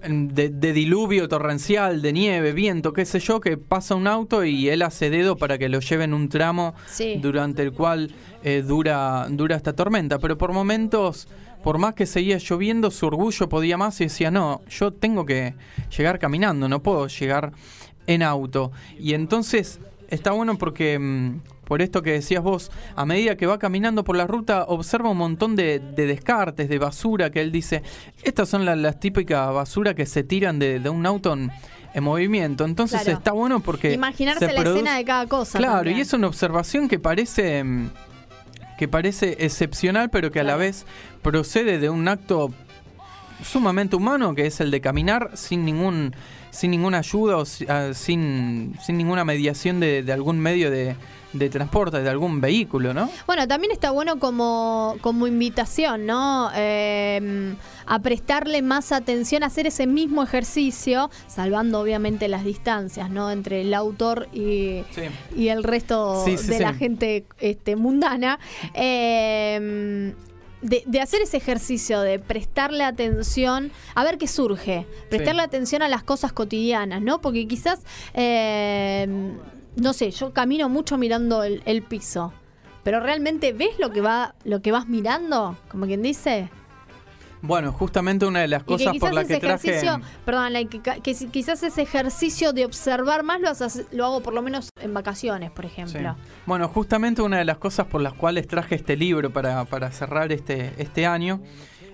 de, 0.07 0.49
de 0.49 0.73
diluvio 0.73 1.27
torrencial, 1.27 2.01
de 2.03 2.13
nieve, 2.13 2.53
viento, 2.53 2.93
qué 2.93 3.03
sé 3.03 3.19
yo, 3.19 3.41
que 3.41 3.57
pasa 3.57 3.95
un 3.95 4.07
auto 4.07 4.43
y 4.45 4.69
él 4.69 4.83
hace 4.83 5.09
dedo 5.09 5.37
para 5.37 5.57
que 5.57 5.69
lo 5.69 5.79
lleven 5.79 6.13
un 6.13 6.29
tramo 6.29 6.75
Sí. 6.85 7.17
durante 7.19 7.63
el 7.63 7.73
cual 7.73 8.13
eh, 8.43 8.63
dura, 8.65 9.25
dura 9.29 9.55
esta 9.55 9.73
tormenta. 9.73 10.19
Pero 10.19 10.37
por 10.37 10.53
momentos, 10.53 11.27
por 11.63 11.77
más 11.77 11.93
que 11.95 12.05
seguía 12.05 12.37
lloviendo, 12.37 12.91
su 12.91 13.07
orgullo 13.07 13.49
podía 13.49 13.77
más 13.77 13.99
y 14.01 14.05
decía, 14.05 14.31
no, 14.31 14.61
yo 14.69 14.91
tengo 14.93 15.25
que 15.25 15.53
llegar 15.97 16.19
caminando, 16.19 16.69
no 16.69 16.81
puedo 16.81 17.07
llegar 17.07 17.51
en 18.05 18.23
auto. 18.23 18.71
Y 18.99 19.13
entonces 19.13 19.79
está 20.09 20.31
bueno 20.31 20.57
porque, 20.57 20.97
mm, 20.97 21.39
por 21.65 21.81
esto 21.81 22.01
que 22.01 22.11
decías 22.13 22.41
vos, 22.41 22.71
a 22.95 23.05
medida 23.05 23.35
que 23.35 23.45
va 23.45 23.59
caminando 23.59 24.05
por 24.05 24.15
la 24.15 24.25
ruta, 24.27 24.63
observa 24.65 25.09
un 25.09 25.17
montón 25.17 25.57
de, 25.57 25.79
de 25.79 26.05
descartes, 26.05 26.69
de 26.69 26.79
basura, 26.79 27.29
que 27.29 27.41
él 27.41 27.51
dice, 27.51 27.83
estas 28.23 28.47
son 28.47 28.63
la- 28.63 28.75
las 28.77 28.99
típicas 29.01 29.53
basura 29.53 29.93
que 29.93 30.05
se 30.05 30.23
tiran 30.23 30.59
de, 30.59 30.79
de 30.79 30.89
un 30.89 31.05
auto 31.05 31.33
en, 31.33 31.51
en 31.93 32.03
movimiento. 32.03 32.63
Entonces 32.63 33.01
Claro. 33.01 33.17
está 33.17 33.31
bueno 33.33 33.59
porque... 33.59 33.91
Imaginarse 33.91 34.47
se 34.47 34.53
la 34.53 34.61
produce- 34.61 34.75
escena 34.77 34.95
de 34.97 35.03
cada 35.03 35.25
cosa. 35.27 35.57
Claro, 35.57 35.75
también. 35.79 35.97
y 35.97 36.01
es 36.01 36.13
una 36.13 36.27
observación 36.27 36.87
que 36.87 36.99
parece 36.99 37.61
mm, 37.65 37.89
que 38.77 38.87
parece 38.87 39.37
excepcional, 39.39 40.09
pero 40.09 40.31
que 40.31 40.39
a 40.39 40.43
la 40.43 40.55
vez 40.55 40.85
procede 41.21 41.79
de 41.79 41.89
un 41.89 42.07
acto 42.07 42.53
sumamente 43.43 43.95
humano, 43.95 44.35
que 44.35 44.45
es 44.45 44.59
el 44.59 44.71
de 44.71 44.81
caminar 44.81 45.31
sin 45.35 45.65
ningún 45.65 46.15
sin 46.57 46.71
ninguna 46.71 46.97
ayuda 46.99 47.37
o 47.37 47.43
ah, 47.69 47.91
sin, 47.93 48.73
sin 48.81 48.97
ninguna 48.97 49.23
mediación 49.23 49.79
de, 49.79 50.01
de 50.01 50.11
algún 50.11 50.39
medio 50.39 50.71
de, 50.71 50.95
de 51.33 51.49
transporte, 51.49 52.01
de 52.01 52.09
algún 52.09 52.41
vehículo, 52.41 52.95
¿no? 52.95 53.11
Bueno, 53.27 53.47
también 53.47 53.71
está 53.71 53.91
bueno 53.91 54.17
como, 54.17 54.95
como 55.01 55.27
invitación, 55.27 56.07
¿no? 56.07 56.49
Eh, 56.55 57.53
a 57.85 57.99
prestarle 57.99 58.63
más 58.63 58.91
atención, 58.91 59.43
a 59.43 59.47
hacer 59.47 59.67
ese 59.67 59.85
mismo 59.85 60.23
ejercicio, 60.23 61.11
salvando 61.27 61.79
obviamente 61.79 62.27
las 62.27 62.43
distancias, 62.43 63.11
¿no? 63.11 63.29
Entre 63.29 63.61
el 63.61 63.73
autor 63.75 64.27
y, 64.33 64.81
Sí. 64.91 65.03
y 65.35 65.49
el 65.49 65.63
resto 65.63 66.23
Sí, 66.25 66.37
sí, 66.39 66.47
de 66.47 66.59
la 66.59 66.73
gente 66.73 67.25
este, 67.39 67.75
mundana. 67.75 68.39
Eh, 68.73 70.13
de, 70.67 70.83
de 70.85 70.99
hacer 70.99 71.21
ese 71.21 71.37
ejercicio, 71.37 72.01
de 72.01 72.19
prestarle 72.19 72.83
atención, 72.83 73.71
a 73.95 74.03
ver 74.03 74.17
qué 74.17 74.27
surge, 74.27 74.85
prestarle 75.09 75.41
atención 75.41 75.81
a 75.81 75.87
las 75.87 76.03
cosas 76.03 76.33
cotidianas, 76.33 77.01
¿no? 77.01 77.21
Porque 77.21 77.47
quizás, 77.47 77.83
eh, 78.13 79.07
no 79.77 79.93
sé, 79.93 80.11
yo 80.11 80.33
camino 80.33 80.67
mucho 80.67 80.97
mirando 80.97 81.43
el, 81.43 81.63
el 81.65 81.83
piso, 81.83 82.33
pero 82.83 82.99
realmente 82.99 83.53
ves 83.53 83.79
lo 83.79 83.91
que 83.91 84.01
va, 84.01 84.35
lo 84.43 84.61
que 84.61 84.73
vas 84.73 84.87
mirando, 84.87 85.57
como 85.69 85.85
quien 85.85 86.01
dice. 86.01 86.49
Bueno, 87.47 87.71
justamente 87.71 88.25
una 88.25 88.41
de 88.41 88.47
las 88.47 88.63
cosas 88.63 88.97
por 88.97 89.13
las 89.13 89.25
que 89.25 89.37
traje... 89.39 89.81
perdón, 90.25 90.53
que, 90.67 90.81
que 90.81 91.15
quizás 91.31 91.63
ese 91.63 91.81
ejercicio 91.81 92.53
de 92.53 92.65
observar 92.65 93.23
más 93.23 93.39
lo, 93.91 94.05
hago 94.05 94.21
por 94.21 94.33
lo 94.33 94.41
menos 94.41 94.69
en 94.79 94.93
vacaciones, 94.93 95.49
por 95.51 95.65
Sí. 95.65 95.71
ejemplo. 95.71 96.15
Bueno, 96.45 96.67
justamente 96.67 97.21
una 97.21 97.37
de 97.37 97.45
las 97.45 97.57
cosas 97.57 97.87
por 97.87 98.01
las 98.01 98.13
cuales 98.13 98.47
traje 98.47 98.75
este 98.75 98.95
libro 98.95 99.31
para, 99.31 99.65
para 99.65 99.91
cerrar 99.91 100.31
este, 100.31 100.73
este 100.77 101.05
año 101.05 101.41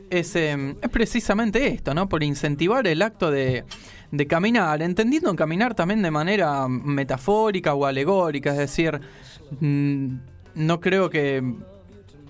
es, 0.10 0.36
eh, 0.36 0.76
es 0.82 0.90
precisamente 0.90 1.68
esto, 1.68 1.94
¿no? 1.94 2.10
Por 2.10 2.24
incentivar 2.24 2.86
el 2.88 3.02
acto 3.02 3.32
de, 3.32 3.64
de 4.12 4.28
caminar, 4.28 4.82
entendiendo 4.82 5.36
caminar 5.36 5.74
también 5.76 6.02
de 6.02 6.12
manera 6.12 6.68
metafórica 6.68 7.74
o 7.74 7.86
alegórica, 7.86 8.52
es 8.52 8.58
decir, 8.58 9.00
mm, 9.60 10.16
no 10.56 10.80
creo 10.80 11.10
que, 11.10 11.42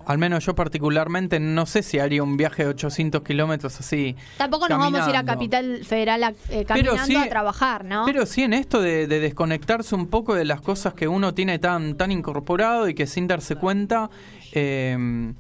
al 0.06 0.18
menos 0.18 0.46
yo 0.46 0.56
particularmente, 0.56 1.39
no 1.39 1.66
sé 1.66 1.84
si 1.84 2.00
haría 2.00 2.24
un 2.24 2.38
viaje 2.38 2.63
de 2.63 2.70
800 2.70 3.22
kilómetros 3.24 3.80
así. 3.80 4.16
Tampoco 4.38 4.68
nos 4.70 4.78
vamos 4.80 5.02
a 5.02 5.10
ir 5.10 5.16
a. 5.16 5.24
Capital 5.24 5.82
Federal 5.86 6.24
a- 6.24 6.34
eh, 6.50 6.66
caminando 6.66 7.06
sí- 7.06 7.16
a 7.16 7.30
trabajar, 7.30 7.86
¿no? 7.86 8.04
Pero 8.06 8.26
sí 8.26 8.44
en 8.44 8.54
esto 8.54 8.82
de, 8.82 9.08
de 9.08 9.20
desconectarse 9.20 9.96
un 9.96 10.08
poco 10.08 10.36
de 10.36 10.46
las 10.46 10.62
cosas 10.62 10.94
que 10.94 11.08
uno 11.08 11.34
tiene 11.34 11.60
tan, 11.60 11.96
tan 11.96 12.12
incorporado 12.12 12.88
y 12.89 12.94
que 12.94 13.08
sin 13.08 13.28
darse 13.28 13.56
cuenta 13.56 14.10
eh, 14.52 15.34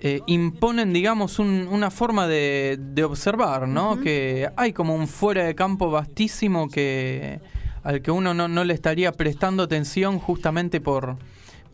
eh, 0.00 0.20
imponen, 0.26 0.92
digamos, 0.92 1.38
un- 1.38 1.68
una 1.70 1.90
forma 1.90 2.26
de, 2.26 2.76
de 2.80 3.04
observar, 3.04 3.68
¿no? 3.68 4.00
Que 4.00 4.50
hay 4.56 4.72
como 4.72 4.94
un 4.96 5.06
fuera 5.06 5.44
de 5.44 5.54
campo 5.54 5.90
vastísimo 5.90 6.68
que 6.68 7.40
al 7.84 8.00
que 8.02 8.10
uno 8.10 8.32
no, 8.34 8.48
no 8.48 8.64
le 8.64 8.74
estaría 8.74 9.12
prestando 9.12 9.62
atención 9.64 10.18
justamente 10.18 10.80
por, 10.80 11.16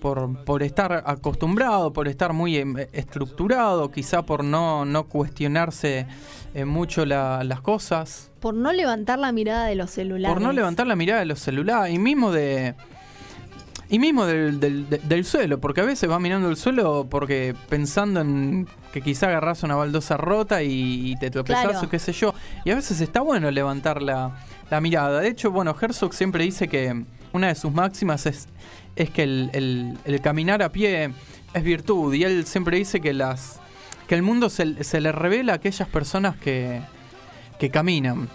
por, 0.00 0.44
por 0.44 0.62
estar 0.62 1.02
acostumbrado, 1.06 1.92
por 1.92 2.08
estar 2.08 2.32
muy 2.32 2.56
em, 2.56 2.76
estructurado, 2.92 3.90
quizá 3.90 4.22
por 4.22 4.44
no, 4.44 4.84
no 4.84 5.04
cuestionarse 5.04 6.06
eh, 6.54 6.64
mucho 6.64 7.04
la- 7.04 7.42
las 7.44 7.60
cosas 7.60 8.30
Por 8.40 8.54
no 8.54 8.72
levantar 8.72 9.18
la 9.18 9.32
mirada 9.32 9.66
de 9.66 9.74
los 9.74 9.90
celulares. 9.90 10.32
por 10.34 10.42
no 10.42 10.52
levantar 10.52 10.86
la 10.86 10.96
mirada 10.96 11.20
de 11.20 11.26
los 11.26 11.40
celulares 11.40 11.94
y 11.94 11.98
mismo 11.98 12.30
de 12.32 12.74
y 13.90 13.98
mismo 13.98 14.26
del, 14.26 14.60
del, 14.60 14.88
de- 14.90 14.98
del 14.98 15.24
suelo 15.24 15.58
porque 15.60 15.80
a 15.80 15.84
veces 15.84 16.08
vas 16.10 16.20
mirando 16.20 16.48
el 16.50 16.56
suelo 16.56 17.06
porque 17.10 17.54
pensando 17.70 18.20
en 18.20 18.68
que 18.92 19.00
quizá 19.00 19.28
agarras 19.28 19.62
una 19.62 19.76
baldosa 19.76 20.16
rota 20.18 20.62
y, 20.62 21.12
y 21.12 21.16
te 21.16 21.30
tropezás 21.30 21.64
Claro. 21.64 21.80
o 21.86 21.88
qué 21.88 21.98
sé 21.98 22.12
yo 22.12 22.34
y 22.66 22.70
a 22.70 22.74
veces 22.74 23.00
está 23.00 23.20
bueno 23.22 23.50
levantar 23.50 24.02
la, 24.02 24.36
la 24.70 24.80
mirada 24.82 25.20
de 25.20 25.28
hecho 25.28 25.50
bueno 25.50 25.74
Herzog 25.80 26.12
siempre 26.14 26.44
dice 26.44 26.68
que 26.68 27.02
una 27.32 27.48
de 27.48 27.54
sus 27.54 27.72
máximas 27.72 28.26
es, 28.26 28.48
es 28.98 29.10
que 29.10 29.22
el, 29.22 29.50
el- 29.52 29.98
el 30.04 30.20
caminar 30.20 30.62
a 30.62 30.70
pie 30.70 31.10
es 31.54 31.62
virtud. 31.62 32.12
Y 32.14 32.24
él 32.24 32.44
siempre 32.46 32.76
dice 32.76 33.00
que 33.00 33.12
las 33.14 33.60
que 34.06 34.14
el 34.14 34.22
mundo 34.22 34.48
se, 34.50 34.82
se 34.84 35.00
le 35.00 35.12
revela 35.12 35.52
a 35.52 35.56
aquellas 35.56 35.86
personas 35.88 36.36
que, 36.36 36.80
que 37.58 37.70
caminan. 37.70 38.28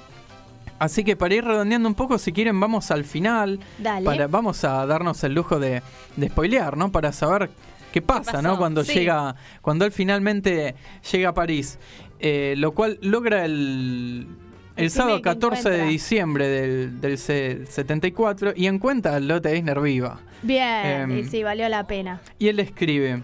Así 0.80 1.04
que 1.04 1.16
para 1.16 1.34
ir 1.34 1.44
redondeando 1.46 1.88
un 1.88 1.96
poco, 1.96 2.18
si 2.18 2.32
quieren, 2.32 2.60
vamos 2.60 2.92
al 2.92 3.06
final. 3.06 3.60
Dale. 3.80 4.06
Para, 4.06 4.28
vamos 4.28 4.64
a 4.66 4.86
darnos 4.86 5.24
el 5.24 5.34
lujo 5.34 5.60
de, 5.60 5.82
de 6.16 6.30
spoilear, 6.30 6.76
¿no? 6.78 6.92
Para 6.92 7.12
saber 7.14 7.50
qué 7.92 8.02
pasa? 8.02 8.42
¿no? 8.42 8.58
Cuando 8.58 8.84
Sí. 8.84 8.94
llega, 9.00 9.36
cuando 9.62 9.86
él 9.86 9.92
finalmente 9.92 10.76
llega 11.12 11.30
a 11.30 11.34
París. 11.34 11.80
Eh, 12.20 12.54
lo 12.58 12.72
cual 12.74 13.00
logra 13.02 13.44
el, 13.46 14.28
el 14.76 14.90
sábado 14.90 15.18
qué 15.18 15.22
14 15.24 15.70
de 15.70 15.86
diciembre 15.86 16.48
del, 16.48 17.02
del 17.02 17.18
C- 17.18 17.66
74 17.68 18.54
y 18.56 18.68
encuentra 18.68 19.16
a 19.16 19.20
Lotte 19.20 19.48
Eisner 19.48 19.80
viva. 19.82 20.20
Bien, 20.42 20.86
Em, 21.12 21.20
y 21.20 21.24
sí, 21.26 21.44
valió 21.44 21.68
la 21.70 21.86
pena. 21.88 22.22
Y 22.40 22.48
él 22.48 22.60
escribe: 22.60 23.22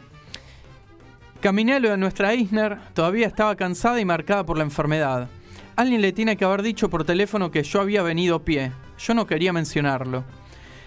Caminé 1.41 1.73
a 1.75 1.79
lo 1.79 1.89
de 1.89 1.97
nuestra 1.97 2.33
Eisner, 2.33 2.77
todavía 2.93 3.27
estaba 3.27 3.55
cansada 3.55 3.99
y 3.99 4.05
marcada 4.05 4.45
por 4.45 4.57
la 4.57 4.63
enfermedad. 4.63 5.29
Alguien 5.75 6.01
le 6.01 6.11
tiene 6.11 6.35
que 6.35 6.43
haber 6.45 6.61
dicho 6.61 6.89
por 6.89 7.05
teléfono 7.05 7.51
que 7.51 7.63
yo 7.63 7.79
había 7.79 8.03
venido 8.03 8.35
a 8.35 8.43
pie. 8.43 8.71
Yo 8.97 9.13
no 9.13 9.25
quería 9.25 9.53
mencionarlo. 9.53 10.25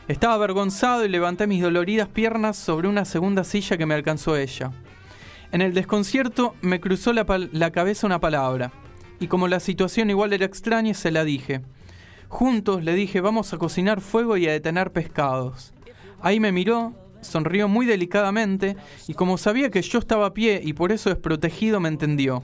Estaba 0.09 0.35
avergonzado 0.35 1.05
y 1.05 1.09
levanté 1.09 1.47
mis 1.47 1.63
doloridas 1.63 2.09
piernas 2.09 2.57
sobre 2.59 2.89
una 2.89 3.05
segunda 3.07 3.45
silla 3.45 3.79
que 3.79 3.87
me 3.87 3.95
alcanzó 3.95 4.37
ella. 4.37 4.71
En 5.53 5.63
el 5.63 5.73
desconcierto 5.73 6.55
me 6.61 6.81
cruzó 6.81 7.13
la 7.15 7.71
cabeza 7.71 8.07
una 8.07 8.21
palabra, 8.21 8.73
y 9.23 9.29
como 9.29 9.47
la 9.47 9.61
situación 9.61 10.11
igual 10.11 10.33
era 10.33 10.45
extraña, 10.45 10.95
se 10.95 11.13
la 11.13 11.25
dije. 11.25 11.61
Juntos 12.29 12.83
le 12.83 12.93
dije, 12.95 13.21
vamos 13.21 13.53
a 13.53 13.59
cocinar 13.59 14.01
fuego 14.01 14.37
y 14.37 14.49
a 14.49 14.53
detener 14.53 14.93
pescados. 14.93 15.73
Ahí 16.21 16.41
me 16.41 16.51
miró, 16.51 16.93
sonrió 17.21 17.69
muy 17.69 17.87
delicadamente, 17.87 18.77
y 19.07 19.15
como 19.15 19.39
sabía 19.39 19.71
que 19.71 19.81
yo 19.81 20.01
estaba 20.01 20.27
a 20.27 20.35
pie 20.35 20.61
y 20.65 20.73
por 20.73 20.91
eso 20.91 21.09
desprotegido, 21.09 21.79
me 21.79 21.89
entendió. 21.89 22.43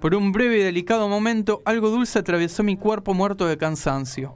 Por 0.00 0.16
un 0.16 0.32
breve 0.32 0.58
y 0.58 0.62
delicado 0.62 1.08
momento, 1.08 1.62
algo 1.64 1.90
dulce 1.90 2.18
atravesó 2.18 2.64
mi 2.64 2.76
cuerpo 2.76 3.14
muerto 3.14 3.46
de 3.46 3.56
cansancio. 3.56 4.34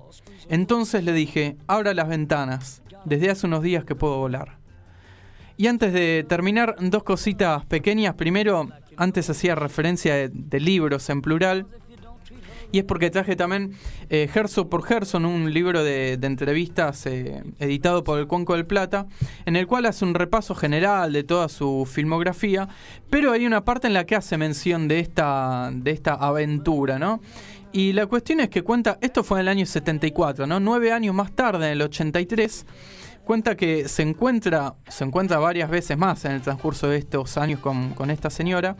Entonces 0.49 1.03
le 1.03 1.13
dije, 1.13 1.57
abra 1.67 1.93
las 1.93 2.09
ventanas. 2.09 2.83
Desde 3.05 3.31
hace 3.31 3.47
unos 3.47 3.63
días 3.63 3.85
que 3.85 3.95
puedo 3.95 4.19
volar. 4.19 4.59
Y 5.57 5.67
antes 5.67 5.93
de 5.93 6.25
terminar, 6.29 6.77
dos 6.81 7.03
cositas 7.03 7.65
pequeñas. 7.67 8.15
Primero, 8.15 8.69
antes 8.99 9.31
hacía 9.31 9.55
referencia 9.55 10.29
de, 10.29 10.61
libros 10.61 11.09
en 11.09 11.23
plural. 11.23 11.67
Y 12.71 12.81
es 12.81 12.85
porque 12.85 13.09
traje 13.09 13.35
también 13.35 13.73
eh, 14.11 14.29
Gerson 14.31 14.69
por 14.69 14.85
Gerson, 14.85 15.25
un 15.25 15.55
libro 15.55 15.83
de, 15.83 16.19
de 16.19 16.27
entrevistas 16.27 17.07
eh, 17.07 17.43
editado 17.59 18.05
por 18.05 18.19
el 18.19 18.27
Cuenco 18.27 18.55
del 18.55 18.67
Plata, 18.67 19.07
en 19.47 19.57
el 19.57 19.67
cual 19.67 19.87
hace 19.87 20.05
un 20.05 20.13
repaso 20.13 20.55
general 20.55 21.15
de 21.15 21.25
toda 21.25 21.49
su 21.49 21.89
filmografía, 21.91 22.69
pero 23.09 23.33
hay 23.33 23.47
una 23.47 23.65
parte 23.65 23.87
en 23.87 23.95
la 23.95 24.05
que 24.05 24.17
hace 24.17 24.37
mención 24.37 24.87
de 24.87 24.99
esta, 25.01 25.71
de 25.73 25.93
esta 25.93 26.13
aventura, 26.13 26.99
¿no? 26.99 27.23
Y 27.73 27.93
la 27.93 28.07
cuestión 28.07 28.41
es 28.41 28.49
que 28.49 28.63
cuenta, 28.63 28.99
esto 29.01 29.23
fue 29.23 29.39
en 29.39 29.43
el 29.43 29.49
año 29.49 29.67
74, 29.67 30.47
¿no? 30.47 30.59
Nueve 30.59 30.93
años 30.93 31.15
más 31.15 31.33
tarde, 31.33 31.67
en 31.67 31.73
el 31.73 31.83
83, 31.83 32.67
cuenta 33.29 33.59
que 33.59 33.89
se 33.89 34.01
encuentra, 34.01 34.77
se 34.89 35.05
encuentra 35.05 35.39
varias 35.39 35.69
veces 35.69 35.99
más 35.99 36.25
en 36.25 36.33
el 36.33 36.41
transcurso 36.41 36.89
de 36.89 36.97
estos 36.97 37.37
años 37.37 37.61
con, 37.61 37.91
con 37.93 38.11
esta 38.11 38.31
señora, 38.31 38.75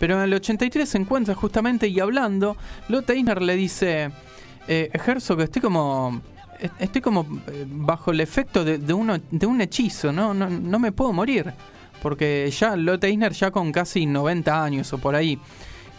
pero 0.00 0.16
en 0.16 0.22
el 0.22 0.34
83 0.34 0.88
se 0.88 0.98
encuentra 0.98 1.36
justamente 1.36 1.86
y 1.86 2.00
hablando, 2.00 2.56
Lotte 2.88 3.10
Eisner 3.10 3.40
le 3.40 3.54
dice, 3.54 4.10
eh, 4.66 4.90
Herzog, 4.92 5.40
estoy 5.42 5.62
como... 5.62 6.20
Estoy 6.78 7.00
como 7.00 7.26
eh, 7.48 7.64
bajo 7.68 8.12
el 8.12 8.20
efecto 8.20 8.64
de, 8.64 8.78
de 8.78 8.92
uno, 8.92 9.18
de 9.30 9.46
un 9.46 9.60
hechizo, 9.60 10.12
¿no? 10.12 10.32
No, 10.32 10.48
no 10.48 10.78
me 10.78 10.92
puedo 10.92 11.12
morir. 11.12 11.52
Porque 12.00 12.48
ya 12.56 12.76
Lotte 12.76 13.04
Eisner 13.04 13.32
ya 13.32 13.50
con 13.50 13.72
casi 13.72 14.06
90 14.06 14.64
años 14.64 14.92
o 14.92 14.98
por 14.98 15.16
ahí. 15.16 15.40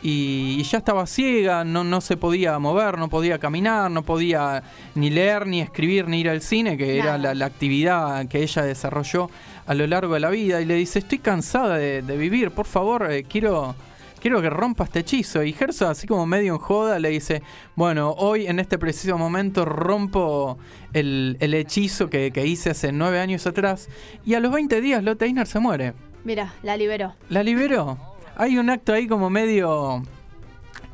Y, 0.04 0.58
y 0.60 0.64
ya 0.64 0.80
estaba 0.80 1.08
ciega, 1.08 1.64
no, 1.64 1.84
no 1.84 2.02
se 2.02 2.18
podía 2.18 2.60
mover, 2.60 2.98
no 2.98 3.10
podía 3.10 3.40
caminar, 3.40 3.90
no 3.90 4.04
podía 4.04 4.62
ni 4.96 5.10
leer, 5.10 5.48
ni 5.48 5.62
escribir, 5.62 6.08
ni 6.08 6.20
ir 6.20 6.30
al 6.30 6.42
cine, 6.42 6.78
que 6.78 7.00
era 7.00 7.18
la 7.18 7.46
actividad 7.46 8.28
que 8.28 8.44
ella 8.44 8.64
desarrolló 8.64 9.30
a 9.66 9.74
lo 9.74 9.88
largo 9.88 10.14
de 10.14 10.20
la 10.20 10.30
vida. 10.30 10.62
Y 10.62 10.66
le 10.66 10.76
dice, 10.76 11.00
estoy 11.00 11.20
cansada 11.20 11.78
de, 11.78 12.02
de 12.02 12.18
vivir, 12.18 12.52
por 12.52 12.66
favor, 12.66 13.12
eh, 13.12 13.24
quiero, 13.24 13.76
quiero 14.20 14.42
que 14.42 14.50
rompa 14.50 14.86
este 14.86 15.00
hechizo. 15.00 15.44
Y 15.44 15.56
Herzog, 15.58 15.90
así 15.90 16.08
como 16.08 16.26
medio 16.26 16.54
en 16.54 16.60
joda, 16.60 17.00
le 17.00 17.10
dice, 17.10 17.42
bueno, 17.76 18.12
hoy 18.12 18.48
en 18.48 18.60
este 18.60 18.78
preciso 18.78 19.18
momento 19.18 19.66
rompo 19.66 20.58
el, 20.94 21.38
el 21.40 21.54
hechizo 21.54 22.10
que, 22.10 22.32
que 22.32 22.46
hice 22.46 22.72
hace 22.72 22.92
nueve 22.92 23.20
años 23.20 23.48
atrás. 23.48 23.90
Y 24.26 24.34
a 24.34 24.40
los 24.40 24.52
20 24.52 24.82
días 24.82 25.04
Lotte 25.04 25.24
Eisner 25.24 25.48
se 25.48 25.60
muere. 25.60 25.94
Mira, 26.24 26.54
la 26.64 26.78
liberó. 26.78 27.16
La 27.30 27.44
liberó. 27.44 28.13
Hay 28.36 28.58
un 28.58 28.70
acto 28.70 28.94
ahí 28.94 29.08
como 29.08 29.30
medio. 29.30 30.04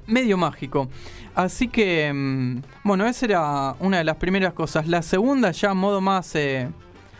medio 0.07 0.37
mágico. 0.37 0.89
Así 1.35 1.67
que. 1.67 2.11
mm, 2.13 2.61
Bueno, 2.83 3.05
esa 3.07 3.25
era 3.25 3.75
una 3.79 3.97
de 3.99 4.03
las 4.03 4.15
primeras 4.17 4.53
cosas. 4.53 4.87
La 4.87 5.01
segunda, 5.01 5.51
ya 5.51 5.71
a 5.71 5.73
modo 5.73 6.01
más. 6.01 6.35
eh, 6.35 6.69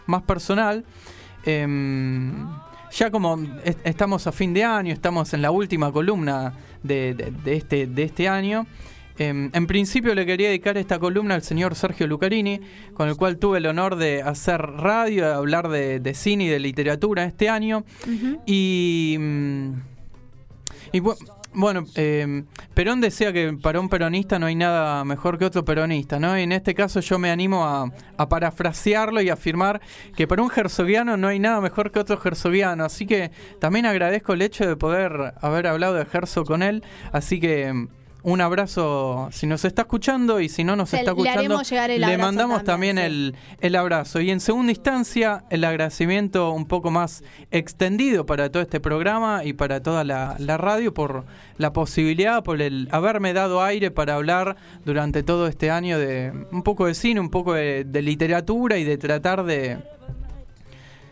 más 0.08 0.24
personal. 0.24 0.84
em, 1.46 2.48
ya 2.92 3.12
como 3.12 3.38
est- 3.64 3.80
estamos 3.86 4.26
a 4.28 4.32
fin 4.32 4.54
de 4.54 4.64
año, 4.64 4.92
estamos 4.92 5.34
en 5.34 5.42
la 5.42 5.52
última 5.52 5.92
columna 5.92 6.54
de, 6.84 7.14
de- 7.14 7.32
de 7.32 7.56
este, 7.56 7.88
de 7.88 8.04
este 8.04 8.28
año. 8.28 8.66
em, 9.20 9.50
en 9.54 9.68
principio 9.68 10.16
le 10.16 10.26
quería 10.26 10.48
dedicar 10.48 10.78
esta 10.78 10.98
columna 10.98 11.36
al 11.36 11.42
señor 11.44 11.76
Sergio 11.76 12.08
Lucarini, 12.08 12.60
con 12.94 13.08
el 13.10 13.16
cual 13.18 13.38
tuve 13.38 13.58
el 13.60 13.66
honor 13.68 13.96
de 13.98 14.22
hacer 14.24 14.60
radio, 14.62 15.28
de 15.28 15.34
hablar 15.34 15.68
de, 15.70 16.00
de 16.00 16.14
cine 16.14 16.46
y 16.46 16.48
de 16.48 16.60
literatura 16.60 17.24
este 17.26 17.50
año. 17.50 17.84
Y. 18.46 19.16
mm, 19.20 19.74
y 20.92 21.00
bu- 21.00 21.18
bueno, 21.54 21.84
eh, 21.96 22.44
Perón 22.76 23.02
decía 23.02 23.34
que 23.34 23.54
para 23.54 23.80
un 23.80 23.90
peronista 23.90 24.38
no 24.38 24.46
hay 24.46 24.56
nada 24.56 25.04
mejor 25.04 25.40
que 25.40 25.46
otro 25.46 25.66
peronista, 25.66 26.20
¿no? 26.20 26.38
Y 26.38 26.44
en 26.44 26.52
este 26.52 26.76
caso 26.76 27.00
yo 27.00 27.18
me 27.18 27.32
animo 27.32 27.66
a, 27.66 27.92
a 28.18 28.30
parafrasearlo 28.30 29.20
y 29.22 29.30
afirmar 29.30 29.82
que 30.16 30.28
para 30.28 30.44
un 30.44 30.52
herzogiano 30.56 31.18
no 31.18 31.28
hay 31.28 31.40
nada 31.40 31.60
mejor 31.60 31.92
que 31.92 32.00
otro 32.00 32.20
herzogiano. 32.24 32.86
Así 32.86 33.08
que 33.08 33.32
también 33.60 33.88
agradezco 33.88 34.34
el 34.34 34.44
hecho 34.44 34.68
de 34.68 34.76
poder 34.76 35.34
haber 35.42 35.66
hablado 35.68 35.96
de 35.96 36.06
Herzog 36.12 36.46
con 36.46 36.62
él. 36.62 36.84
Así 37.12 37.40
que 37.40 37.74
mm, 37.74 37.88
un 38.22 38.42
abrazo 38.42 39.30
si 39.32 39.48
nos 39.48 39.64
está 39.64 39.84
escuchando 39.84 40.42
y 40.42 40.50
si 40.50 40.64
no 40.66 40.76
nos 40.76 40.90
Se- 40.90 40.98
está 40.98 41.12
escuchando, 41.12 41.62
le 41.88 42.18
mandamos 42.18 42.64
también, 42.66 42.98
también, 42.98 42.98
sí. 42.98 43.04
el, 43.04 43.36
el 43.62 43.76
abrazo. 43.76 44.20
Y 44.20 44.30
en 44.30 44.40
segunda 44.42 44.72
instancia, 44.72 45.46
el 45.50 45.64
agradecimiento 45.64 46.52
un 46.52 46.66
poco 46.66 46.92
más 46.92 47.24
extendido 47.52 48.26
para 48.26 48.52
todo 48.52 48.62
este 48.62 48.80
programa 48.82 49.46
y 49.46 49.54
para 49.54 49.82
toda 49.82 50.04
la, 50.04 50.36
la 50.38 50.58
radio 50.58 50.94
por 50.94 51.26
la 51.58 51.72
posibilidad, 51.72 52.44
por 52.44 52.62
el 52.62 52.90
haberme 52.92 53.32
dado 53.34 53.64
aire 53.64 53.90
para 53.90 54.16
hablar 54.16 54.58
durante 54.84 55.24
todo 55.24 55.48
este 55.48 55.72
año 55.72 55.98
de 55.98 56.34
un 56.52 56.64
poco 56.64 56.88
de 56.88 56.96
cine, 56.96 57.20
un 57.22 57.30
poco 57.30 57.54
de, 57.54 57.86
de 57.86 58.02
literatura 58.02 58.78
y 58.78 58.84
de 58.84 58.98
tratar 58.98 59.44
de 59.46 59.78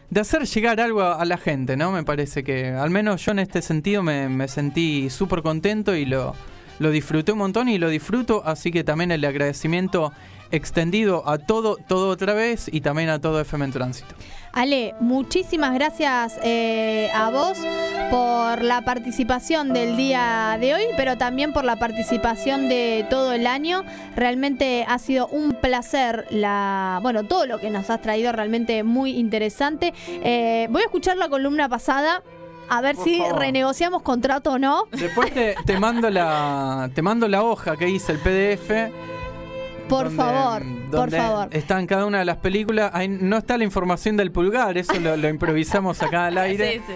de 0.09 0.21
hacer 0.21 0.43
llegar 0.45 0.79
algo 0.79 1.01
a, 1.01 1.15
a 1.21 1.25
la 1.25 1.37
gente, 1.37 1.75
¿no? 1.75 1.91
Me 1.91 2.01
parece 2.03 2.41
que, 2.41 2.67
al 2.69 2.89
menos 2.89 3.25
yo 3.25 3.33
en 3.33 3.39
este 3.39 3.61
sentido 3.61 4.03
me, 4.03 4.29
me 4.29 4.47
sentí 4.47 5.09
súper 5.09 5.41
contento 5.41 5.93
y 5.95 6.05
lo, 6.05 6.33
lo 6.79 6.91
disfruté 6.91 7.31
un 7.31 7.39
montón 7.39 7.69
y 7.69 7.77
lo 7.77 7.89
disfruto, 7.89 8.43
así 8.45 8.71
que 8.71 8.83
también 8.83 9.11
el 9.11 9.23
agradecimiento 9.25 10.11
extendido 10.51 11.27
a 11.27 11.37
todo, 11.37 11.77
todo 11.87 12.09
otra 12.09 12.33
vez 12.33 12.69
y 12.71 12.81
también 12.81 13.09
a 13.09 13.19
todo 13.19 13.41
FM 13.41 13.65
en 13.65 13.71
Tránsito. 13.71 14.15
Ale, 14.53 14.95
muchísimas 14.99 15.73
gracias 15.75 16.39
eh, 16.43 17.11
a 17.13 17.29
vos 17.29 17.59
por 18.09 18.63
la 18.63 18.81
participación 18.83 19.71
del 19.71 19.95
día 19.97 20.57
de 20.59 20.73
hoy, 20.73 20.83
pero 20.95 21.15
también 21.15 21.53
por 21.53 21.63
la 21.63 21.75
participación 21.75 22.67
de 22.67 23.05
todo 23.09 23.33
el 23.33 23.45
año. 23.45 23.83
Realmente 24.15 24.83
ha 24.87 24.97
sido 24.97 25.27
un 25.27 25.53
placer 25.53 26.25
la, 26.31 26.99
bueno, 27.03 27.23
todo 27.23 27.45
lo 27.45 27.59
que 27.59 27.69
nos 27.69 27.89
has 27.91 28.01
traído 28.01 28.31
realmente 28.31 28.81
muy 28.83 29.11
interesante. 29.11 29.93
Eh, 30.07 30.67
voy 30.71 30.81
a 30.81 30.85
escuchar 30.85 31.17
la 31.17 31.29
columna 31.29 31.69
pasada. 31.69 32.23
A 32.69 32.81
ver 32.81 32.95
Por 32.95 33.05
si 33.05 33.19
favor. 33.19 33.39
renegociamos 33.39 34.01
contrato 34.01 34.51
o 34.53 34.59
no. 34.59 34.85
Después 34.91 35.33
te, 35.33 35.55
te 35.65 35.79
mando 35.79 36.09
la 36.09 36.89
te 36.93 37.01
mando 37.01 37.27
la 37.27 37.43
hoja 37.43 37.75
que 37.77 37.87
hice 37.89 38.11
el 38.13 38.19
PDF. 38.19 38.91
Por 39.87 40.05
donde- 40.09 40.17
favor, 40.21 40.63
por 40.91 41.11
favor. 41.11 41.47
Están 41.51 41.87
cada 41.87 42.05
una 42.05 42.19
de 42.19 42.25
las 42.25 42.37
películas. 42.37 42.91
Ahí 42.93 43.07
no 43.07 43.37
está 43.37 43.57
la 43.57 43.63
información 43.63 44.17
del 44.17 44.31
pulgar, 44.33 44.77
eso 44.77 44.99
lo, 44.99 45.15
lo 45.15 45.29
improvisamos 45.29 46.01
acá 46.03 46.25
al 46.25 46.37
aire. 46.39 46.73
Sí, 46.73 46.81
sí. 46.87 46.93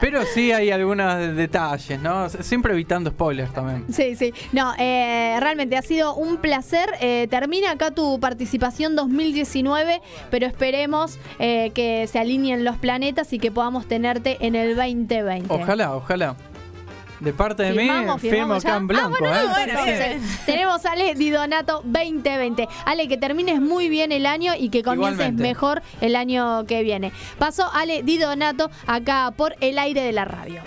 Pero 0.00 0.24
sí 0.24 0.50
hay 0.52 0.70
algunos 0.70 1.16
de- 1.16 1.34
detalles, 1.34 2.00
¿no? 2.00 2.28
Siempre 2.28 2.72
evitando 2.72 3.10
spoilers 3.10 3.52
también. 3.52 3.84
Sí, 3.92 4.16
sí. 4.16 4.32
No, 4.52 4.72
eh, 4.78 5.36
realmente 5.40 5.76
ha 5.76 5.82
sido 5.82 6.14
un 6.14 6.38
placer. 6.38 6.88
Eh, 7.00 7.26
termina 7.30 7.72
acá 7.72 7.90
tu 7.90 8.18
participación 8.18 8.96
2019, 8.96 10.00
pero 10.30 10.46
esperemos 10.46 11.18
eh, 11.38 11.70
que 11.74 12.06
se 12.06 12.18
alineen 12.18 12.64
los 12.64 12.76
planetas 12.78 13.32
y 13.32 13.38
que 13.38 13.50
podamos 13.50 13.86
tenerte 13.86 14.38
en 14.40 14.54
el 14.54 14.74
2020. 14.76 15.52
Ojalá, 15.52 15.94
ojalá. 15.94 16.36
De 17.20 17.32
parte 17.34 17.62
de 17.64 17.72
mí, 17.72 17.80
Firmamos, 17.80 18.20
firmo 18.20 18.54
acá 18.54 18.76
en 18.76 18.86
blanco. 18.86 19.16
Ah, 19.26 19.42
bueno, 19.52 19.86
¿eh? 19.86 20.18
bueno, 20.18 20.26
Tenemos 20.46 20.86
Ale 20.86 21.14
Di 21.14 21.30
Donato 21.30 21.82
2020. 21.84 22.66
Ale, 22.86 23.08
que 23.08 23.18
termines 23.18 23.60
muy 23.60 23.88
bien 23.90 24.10
el 24.10 24.24
año 24.24 24.54
y 24.58 24.70
que 24.70 24.82
comiences 24.82 25.14
Igualmente. 25.18 25.42
mejor 25.42 25.82
el 26.00 26.16
año 26.16 26.64
que 26.66 26.82
viene. 26.82 27.12
Pasó 27.38 27.70
Ale 27.72 28.02
Di 28.02 28.16
Donato 28.16 28.70
acá 28.86 29.32
por 29.36 29.54
el 29.60 29.78
aire 29.78 30.02
de 30.02 30.12
la 30.12 30.24
radio. 30.24 30.62